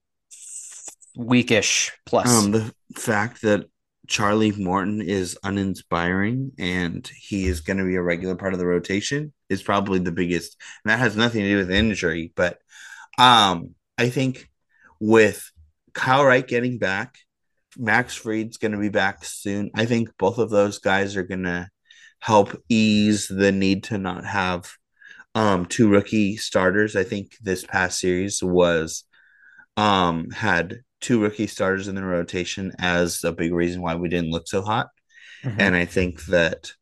weekish 1.16 1.90
plus. 2.04 2.28
Um, 2.28 2.52
the 2.52 2.74
fact 2.94 3.42
that 3.42 3.66
Charlie 4.06 4.52
Morton 4.52 5.00
is 5.00 5.36
uninspiring 5.42 6.52
and 6.58 7.08
he 7.16 7.46
is 7.46 7.60
going 7.60 7.78
to 7.78 7.84
be 7.84 7.96
a 7.96 8.02
regular 8.02 8.36
part 8.36 8.52
of 8.52 8.58
the 8.58 8.66
rotation 8.66 9.32
is 9.48 9.62
probably 9.62 9.98
the 9.98 10.12
biggest. 10.12 10.56
And 10.84 10.90
that 10.90 10.98
has 10.98 11.16
nothing 11.16 11.42
to 11.42 11.48
do 11.48 11.56
with 11.56 11.70
injury, 11.70 12.32
but 12.36 12.58
um, 13.18 13.74
I 13.98 14.10
think 14.10 14.48
with 15.00 15.50
Kyle 15.92 16.24
Wright 16.24 16.46
getting 16.46 16.78
back, 16.78 17.16
Max 17.76 18.14
Fried's 18.14 18.56
going 18.56 18.72
to 18.72 18.78
be 18.78 18.88
back 18.88 19.24
soon. 19.24 19.70
I 19.74 19.86
think 19.86 20.10
both 20.18 20.38
of 20.38 20.50
those 20.50 20.78
guys 20.78 21.16
are 21.16 21.22
going 21.22 21.44
to 21.44 21.68
help 22.20 22.56
ease 22.68 23.28
the 23.28 23.52
need 23.52 23.84
to 23.84 23.98
not 23.98 24.24
have 24.24 24.70
um, 25.34 25.66
two 25.66 25.88
rookie 25.88 26.36
starters. 26.36 26.96
I 26.96 27.04
think 27.04 27.36
this 27.42 27.64
past 27.64 28.00
series 28.00 28.42
was 28.42 29.04
um, 29.76 30.30
had 30.30 30.80
two 31.00 31.20
rookie 31.20 31.46
starters 31.46 31.88
in 31.88 31.94
the 31.94 32.04
rotation 32.04 32.72
as 32.78 33.22
a 33.24 33.32
big 33.32 33.52
reason 33.52 33.82
why 33.82 33.94
we 33.94 34.08
didn't 34.08 34.30
look 34.30 34.48
so 34.48 34.62
hot. 34.62 34.88
Mm-hmm. 35.42 35.60
And 35.60 35.76
I 35.76 35.84
think 35.84 36.24
that 36.26 36.72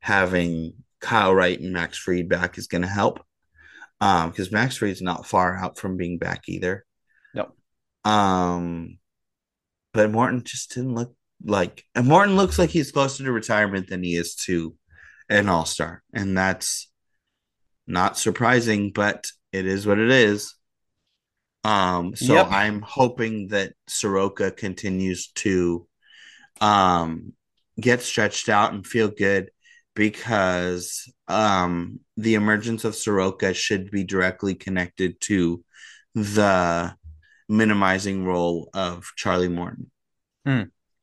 having 0.00 0.74
Kyle 1.00 1.34
Wright 1.34 1.58
and 1.58 1.72
Max 1.72 1.98
Fried 1.98 2.28
back 2.28 2.58
is 2.58 2.66
going 2.66 2.82
to 2.82 2.88
help 2.88 3.24
because 3.98 4.46
um, 4.48 4.52
Max 4.52 4.76
Fried's 4.76 5.02
not 5.02 5.26
far 5.26 5.56
out 5.56 5.78
from 5.78 5.96
being 5.96 6.18
back 6.18 6.48
either. 6.48 6.84
No. 7.34 7.52
Um, 8.04 8.98
but 9.92 10.10
Morton 10.10 10.42
just 10.42 10.74
didn't 10.74 10.94
look 10.94 11.14
like 11.44 11.84
and 11.94 12.06
Morton 12.06 12.36
looks 12.36 12.58
like 12.58 12.70
he's 12.70 12.92
closer 12.92 13.24
to 13.24 13.32
retirement 13.32 13.88
than 13.88 14.02
he 14.02 14.14
is 14.14 14.34
to 14.34 14.74
an 15.28 15.48
all 15.48 15.64
star, 15.64 16.02
and 16.12 16.36
that's 16.36 16.90
not 17.86 18.18
surprising, 18.18 18.90
but 18.92 19.26
it 19.52 19.66
is 19.66 19.86
what 19.86 19.98
it 19.98 20.10
is. 20.10 20.54
Um, 21.64 22.16
so 22.16 22.34
Yep. 22.34 22.48
I'm 22.50 22.80
hoping 22.82 23.48
that 23.48 23.74
Soroka 23.86 24.50
continues 24.50 25.28
to 25.36 25.86
um 26.60 27.32
get 27.80 28.02
stretched 28.02 28.48
out 28.48 28.72
and 28.72 28.86
feel 28.86 29.08
good 29.08 29.50
because 29.94 31.10
um 31.28 32.00
the 32.16 32.34
emergence 32.34 32.84
of 32.84 32.94
Soroka 32.94 33.54
should 33.54 33.90
be 33.90 34.04
directly 34.04 34.54
connected 34.54 35.20
to 35.22 35.64
the 36.14 36.94
minimizing 37.48 38.24
role 38.24 38.70
of 38.74 39.04
Charlie 39.16 39.48
Morton. 39.48 39.90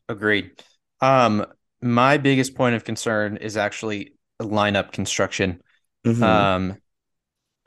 Agreed. 0.09 0.51
Um, 1.01 1.45
my 1.81 2.17
biggest 2.17 2.55
point 2.55 2.75
of 2.75 2.83
concern 2.83 3.37
is 3.37 3.57
actually 3.57 4.13
lineup 4.41 4.91
construction. 4.91 5.61
Mhm. 6.05 6.23
Um, 6.23 6.77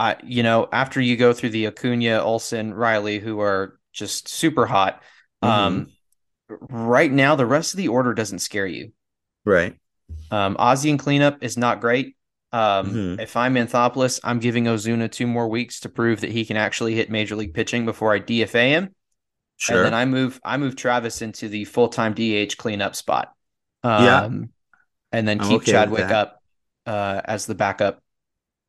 I 0.00 0.16
you 0.24 0.42
know 0.42 0.68
after 0.72 1.00
you 1.00 1.16
go 1.16 1.32
through 1.32 1.50
the 1.50 1.66
Acuna, 1.66 2.18
Olson, 2.20 2.74
Riley, 2.74 3.20
who 3.20 3.40
are 3.40 3.78
just 3.92 4.28
super 4.28 4.66
hot. 4.66 5.02
Um, 5.42 5.88
right 6.48 7.12
now 7.12 7.36
the 7.36 7.46
rest 7.46 7.74
of 7.74 7.78
the 7.78 7.88
order 7.88 8.14
doesn't 8.14 8.40
scare 8.40 8.66
you. 8.66 8.92
right. 9.44 9.76
Um, 10.32 10.56
Ozzy 10.56 10.90
and 10.90 10.98
cleanup 10.98 11.42
is 11.42 11.56
not 11.56 11.80
great. 11.80 12.16
Um, 12.52 12.92
Mhm. 12.92 13.20
if 13.20 13.36
I'm 13.36 13.54
Anthopoulos, 13.54 14.18
I'm 14.24 14.40
giving 14.40 14.64
Ozuna 14.64 15.08
two 15.10 15.26
more 15.26 15.48
weeks 15.48 15.80
to 15.80 15.88
prove 15.88 16.22
that 16.22 16.30
he 16.32 16.44
can 16.44 16.56
actually 16.56 16.94
hit 16.96 17.10
major 17.10 17.36
league 17.36 17.54
pitching 17.54 17.84
before 17.84 18.12
I 18.12 18.18
DFA 18.18 18.70
him. 18.70 18.94
Sure. 19.56 19.76
And 19.76 19.86
then 19.86 19.94
I 19.94 20.04
move 20.06 20.40
I 20.42 20.56
move 20.56 20.74
Travis 20.74 21.22
into 21.22 21.48
the 21.48 21.64
full 21.64 21.88
time 21.88 22.14
DH 22.14 22.56
cleanup 22.56 22.96
spot. 22.96 23.32
Yeah. 23.84 24.22
Um, 24.22 24.50
and 25.12 25.28
then 25.28 25.38
keep 25.38 25.62
okay 25.62 25.72
Chadwick 25.72 26.10
up 26.10 26.42
uh, 26.86 27.20
as 27.24 27.46
the 27.46 27.54
backup, 27.54 28.02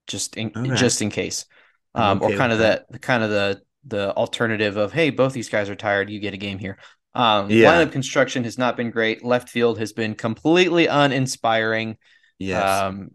just 0.07 0.37
in 0.37 0.51
Okay. 0.55 0.75
just 0.75 1.01
in 1.01 1.09
case. 1.09 1.45
Um, 1.93 2.21
okay 2.21 2.33
or 2.33 2.37
kind 2.37 2.51
of 2.53 2.59
that. 2.59 2.85
the 2.89 2.99
kind 2.99 3.23
of 3.23 3.29
the 3.29 3.61
the 3.85 4.13
alternative 4.15 4.77
of 4.77 4.93
hey, 4.93 5.09
both 5.09 5.33
these 5.33 5.49
guys 5.49 5.69
are 5.69 5.75
tired, 5.75 6.09
you 6.09 6.19
get 6.19 6.33
a 6.33 6.37
game 6.37 6.59
here. 6.59 6.77
Um, 7.13 7.49
Yeah. 7.49 7.71
lineup 7.71 7.91
construction 7.91 8.43
has 8.45 8.57
not 8.57 8.77
been 8.77 8.91
great. 8.91 9.23
Left 9.23 9.49
field 9.49 9.79
has 9.79 9.91
been 9.93 10.15
completely 10.15 10.87
uninspiring. 10.87 11.97
yes. 12.39 12.81
Um, 12.81 13.09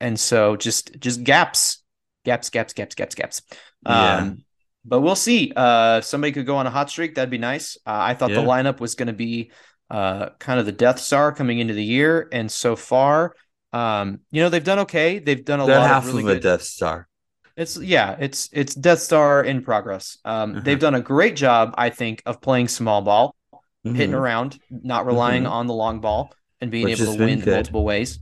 and 0.00 0.18
so 0.18 0.56
just 0.56 0.98
just 0.98 1.24
gaps, 1.24 1.82
gaps, 2.24 2.50
gaps, 2.50 2.72
gaps, 2.72 2.94
gaps, 2.94 3.14
gaps. 3.14 3.42
Yeah. 3.86 4.16
Um, 4.16 4.44
but 4.84 5.00
we'll 5.00 5.14
see. 5.16 5.52
Uh, 5.54 5.98
if 5.98 6.04
somebody 6.04 6.32
could 6.32 6.46
go 6.46 6.56
on 6.56 6.66
a 6.66 6.70
hot 6.70 6.90
streak. 6.90 7.14
That'd 7.14 7.30
be 7.30 7.38
nice. 7.38 7.76
Uh, 7.86 7.98
I 8.00 8.14
thought 8.14 8.34
the 8.34 8.40
lineup 8.42 8.80
was 8.80 8.94
going 8.94 9.08
to 9.08 9.12
be 9.12 9.52
uh 9.90 10.30
kind 10.38 10.60
of 10.60 10.66
the 10.66 10.72
Death 10.72 11.00
Star 11.00 11.32
coming 11.32 11.58
into 11.58 11.74
the 11.74 11.84
year, 11.84 12.28
and 12.32 12.50
so 12.50 12.76
far, 12.76 13.34
um, 13.72 14.20
you 14.30 14.42
know 14.42 14.48
they've 14.48 14.64
done 14.64 14.80
okay. 14.80 15.18
They've 15.18 15.44
done 15.44 15.60
a 15.60 15.66
that 15.66 15.80
lot 15.80 15.90
half 15.90 16.12
of 16.12 16.12
really 16.12 16.22
of 16.22 16.26
a 16.28 16.36
good. 16.36 16.40
Death 16.40 16.62
Star. 16.62 17.08
It's 17.56 17.76
yeah, 17.76 18.16
it's 18.18 18.48
it's 18.52 18.74
Death 18.74 19.00
Star 19.00 19.44
in 19.44 19.62
progress. 19.62 20.18
Um, 20.24 20.58
Uh-huh. 20.58 20.62
they've 20.62 20.78
done 20.78 20.94
a 20.94 21.00
great 21.00 21.36
job, 21.36 21.74
I 21.76 21.90
think, 21.90 22.22
of 22.26 22.40
playing 22.40 22.68
small 22.68 23.02
ball, 23.02 23.34
hitting 23.92 24.14
Mhm. 24.14 24.14
around, 24.14 24.60
not 24.70 25.06
relying 25.06 25.46
Mhm. 25.46 25.46
on 25.46 25.66
the 25.66 25.74
long 25.74 26.00
ball, 26.00 26.34
and 26.60 26.70
being 26.70 26.88
Which 26.88 26.90
able 26.90 27.06
to 27.06 27.12
win 27.12 27.44
good. 27.44 27.46
multiple 27.46 27.84
ways. 27.84 28.20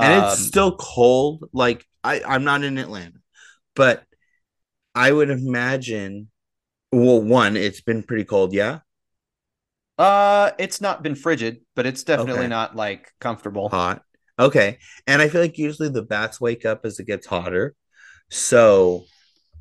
and 0.00 0.12
it's 0.12 0.32
Um, 0.32 0.34
still 0.34 0.76
cold. 0.76 1.48
Like 1.52 1.86
I, 2.04 2.22
I'm 2.22 2.44
not 2.44 2.64
in 2.64 2.78
Atlanta, 2.78 3.18
but 3.76 4.04
I 4.94 5.12
would 5.12 5.30
imagine. 5.30 6.30
Well, 6.92 7.22
one, 7.22 7.56
it's 7.56 7.80
been 7.80 8.02
pretty 8.02 8.24
cold. 8.24 8.52
Yeah, 8.52 8.80
Uh, 9.98 10.52
it's 10.58 10.80
not 10.80 11.02
been 11.02 11.14
frigid, 11.16 11.60
but 11.74 11.86
it's 11.86 12.04
definitely 12.04 12.46
Okay. 12.46 12.48
not 12.48 12.76
like 12.76 13.12
comfortable. 13.20 13.78
hot. 13.78 14.04
Okay, 14.38 14.78
and 15.06 15.20
I 15.20 15.28
feel 15.28 15.40
like 15.40 15.58
usually 15.58 15.88
the 15.88 16.02
bats 16.02 16.40
wake 16.40 16.64
up 16.64 16.84
as 16.84 16.98
it 17.00 17.06
gets 17.06 17.26
hotter. 17.26 17.74
So 18.30 19.04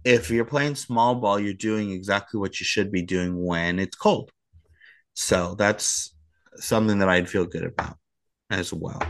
if 0.06 0.30
you're 0.30 0.46
playing 0.46 0.76
small 0.76 1.16
ball, 1.16 1.40
you're 1.40 1.54
doing 1.54 1.92
exactly 1.92 2.40
what 2.40 2.60
you 2.60 2.66
should 2.66 2.92
be 2.92 3.02
doing 3.02 3.46
when 3.46 3.80
it's 3.80 3.96
cold. 3.96 4.32
So 5.16 5.56
that's 5.56 6.16
something 6.58 7.00
that 7.00 7.10
I'd 7.10 7.30
feel 7.30 7.46
good 7.46 7.66
about 7.66 7.98
as 8.50 8.74
well. 8.74 9.02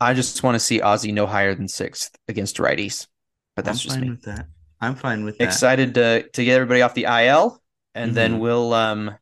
I 0.00 0.12
just 0.14 0.42
want 0.42 0.56
to 0.56 0.60
see 0.60 0.80
Ozzy 0.80 1.12
no 1.12 1.26
higher 1.26 1.54
than 1.54 1.68
sixth 1.68 2.14
against 2.28 2.56
righties, 2.56 3.06
but 3.56 3.64
that's 3.64 3.78
I'm 3.78 3.84
just 3.84 3.96
fine 3.96 4.04
me. 4.06 4.10
with 4.10 4.22
that. 4.22 4.46
I'm 4.80 4.96
fine 4.96 5.24
with 5.24 5.38
that. 5.38 5.44
Excited 5.46 5.94
to 5.94 6.28
to 6.28 6.44
get 6.44 6.54
everybody 6.56 6.82
off 6.82 6.94
the 6.94 7.06
IL, 7.06 7.62
and 7.94 8.14
then 8.14 8.34
Mhm. 8.34 8.40
we'll 8.40 8.74
um 8.74 9.16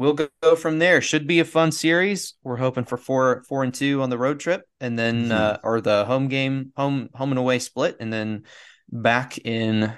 we'll 0.00 0.14
go, 0.14 0.56
from 0.56 0.78
there. 0.78 1.02
Should 1.02 1.26
be 1.26 1.40
a 1.40 1.44
fun 1.44 1.70
series. 1.72 2.34
We're 2.42 2.56
hoping 2.56 2.84
for 2.86 2.96
four 2.96 3.44
four 3.48 3.62
and 3.62 3.72
two 3.74 4.00
on 4.02 4.08
the 4.10 4.16
road 4.18 4.40
trip, 4.40 4.62
and 4.80 4.98
then 4.98 5.26
Mhm. 5.28 5.30
uh, 5.32 5.58
or 5.62 5.80
the 5.82 6.06
home 6.06 6.28
game 6.28 6.72
home 6.76 7.10
home 7.14 7.30
and 7.30 7.38
away 7.38 7.58
split, 7.58 7.96
and 8.00 8.10
then 8.12 8.44
back 8.90 9.36
in 9.38 9.92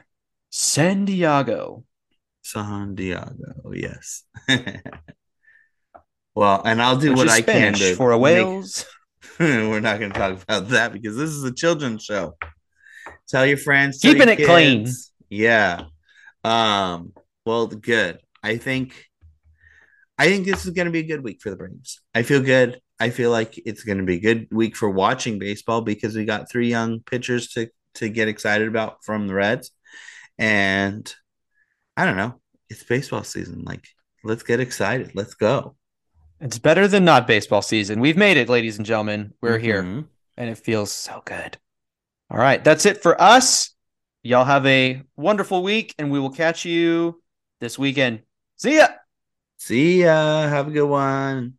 San 0.50 1.04
Diego. 1.04 1.84
San 2.42 2.96
Diego, 2.96 3.70
yes. 3.72 4.24
well, 6.34 6.62
and 6.64 6.82
I'll 6.82 6.96
do 6.98 7.10
which 7.10 7.18
what 7.18 7.28
I 7.28 7.40
can 7.42 7.74
Spanish 7.74 7.80
to 7.80 7.94
for 7.96 8.10
a 8.12 8.16
make- 8.16 8.22
whales. 8.22 8.84
We're 9.38 9.80
not 9.80 9.98
going 10.00 10.12
to 10.12 10.18
talk 10.18 10.42
about 10.42 10.68
that 10.70 10.92
because 10.92 11.16
this 11.16 11.30
is 11.30 11.44
a 11.44 11.52
children's 11.54 12.04
show. 12.04 12.36
Tell 13.28 13.46
your 13.46 13.56
friends, 13.56 14.00
tell 14.00 14.12
Keeping 14.12 14.28
your 14.28 14.40
it 14.40 14.46
clean. 14.46 14.88
Yeah. 15.30 15.84
Um. 16.44 17.12
Well, 17.46 17.66
good. 17.68 18.18
I 18.42 18.56
think. 18.56 19.08
I 20.18 20.26
think 20.26 20.46
this 20.46 20.64
is 20.64 20.72
going 20.72 20.86
to 20.86 20.92
be 20.92 21.00
a 21.00 21.04
good 21.04 21.24
week 21.24 21.40
for 21.40 21.50
the 21.50 21.56
Braves. 21.56 22.00
I 22.14 22.22
feel 22.22 22.40
good. 22.42 22.80
I 23.00 23.10
feel 23.10 23.30
like 23.30 23.60
it's 23.66 23.82
going 23.82 23.98
to 23.98 24.04
be 24.04 24.16
a 24.16 24.20
good 24.20 24.48
week 24.52 24.76
for 24.76 24.88
watching 24.88 25.38
baseball 25.38 25.80
because 25.80 26.14
we 26.14 26.24
got 26.24 26.50
three 26.50 26.68
young 26.68 27.00
pitchers 27.00 27.48
to 27.50 27.68
to 27.94 28.08
get 28.08 28.28
excited 28.28 28.68
about 28.68 29.04
from 29.04 29.26
the 29.26 29.34
Reds, 29.34 29.70
and 30.38 31.12
I 31.96 32.06
don't 32.06 32.16
know. 32.16 32.40
It's 32.70 32.84
baseball 32.84 33.24
season. 33.24 33.64
Like, 33.64 33.86
let's 34.24 34.42
get 34.42 34.60
excited. 34.60 35.14
Let's 35.14 35.34
go. 35.34 35.76
It's 36.40 36.58
better 36.58 36.88
than 36.88 37.04
not 37.04 37.26
baseball 37.26 37.60
season. 37.62 38.00
We've 38.00 38.16
made 38.16 38.36
it, 38.36 38.48
ladies 38.48 38.76
and 38.78 38.86
gentlemen. 38.86 39.34
We're 39.40 39.58
here. 39.58 39.82
Mhm. 39.82 40.06
and 40.38 40.48
it 40.48 40.56
feels 40.56 40.90
so 40.90 41.20
good. 41.26 41.58
All 42.30 42.38
right, 42.38 42.64
that's 42.64 42.86
it 42.86 43.02
for 43.02 43.20
us. 43.20 43.74
Y'all 44.22 44.46
have 44.46 44.64
a 44.64 45.02
wonderful 45.16 45.62
week, 45.62 45.94
and 45.98 46.10
we 46.10 46.18
will 46.18 46.30
catch 46.30 46.64
you 46.64 47.20
this 47.60 47.78
weekend. 47.78 48.22
See 48.56 48.76
ya. 48.76 48.88
See 49.64 50.02
ya. 50.02 50.48
Have 50.48 50.68
a 50.68 50.70
good 50.72 50.88
one. 50.88 51.56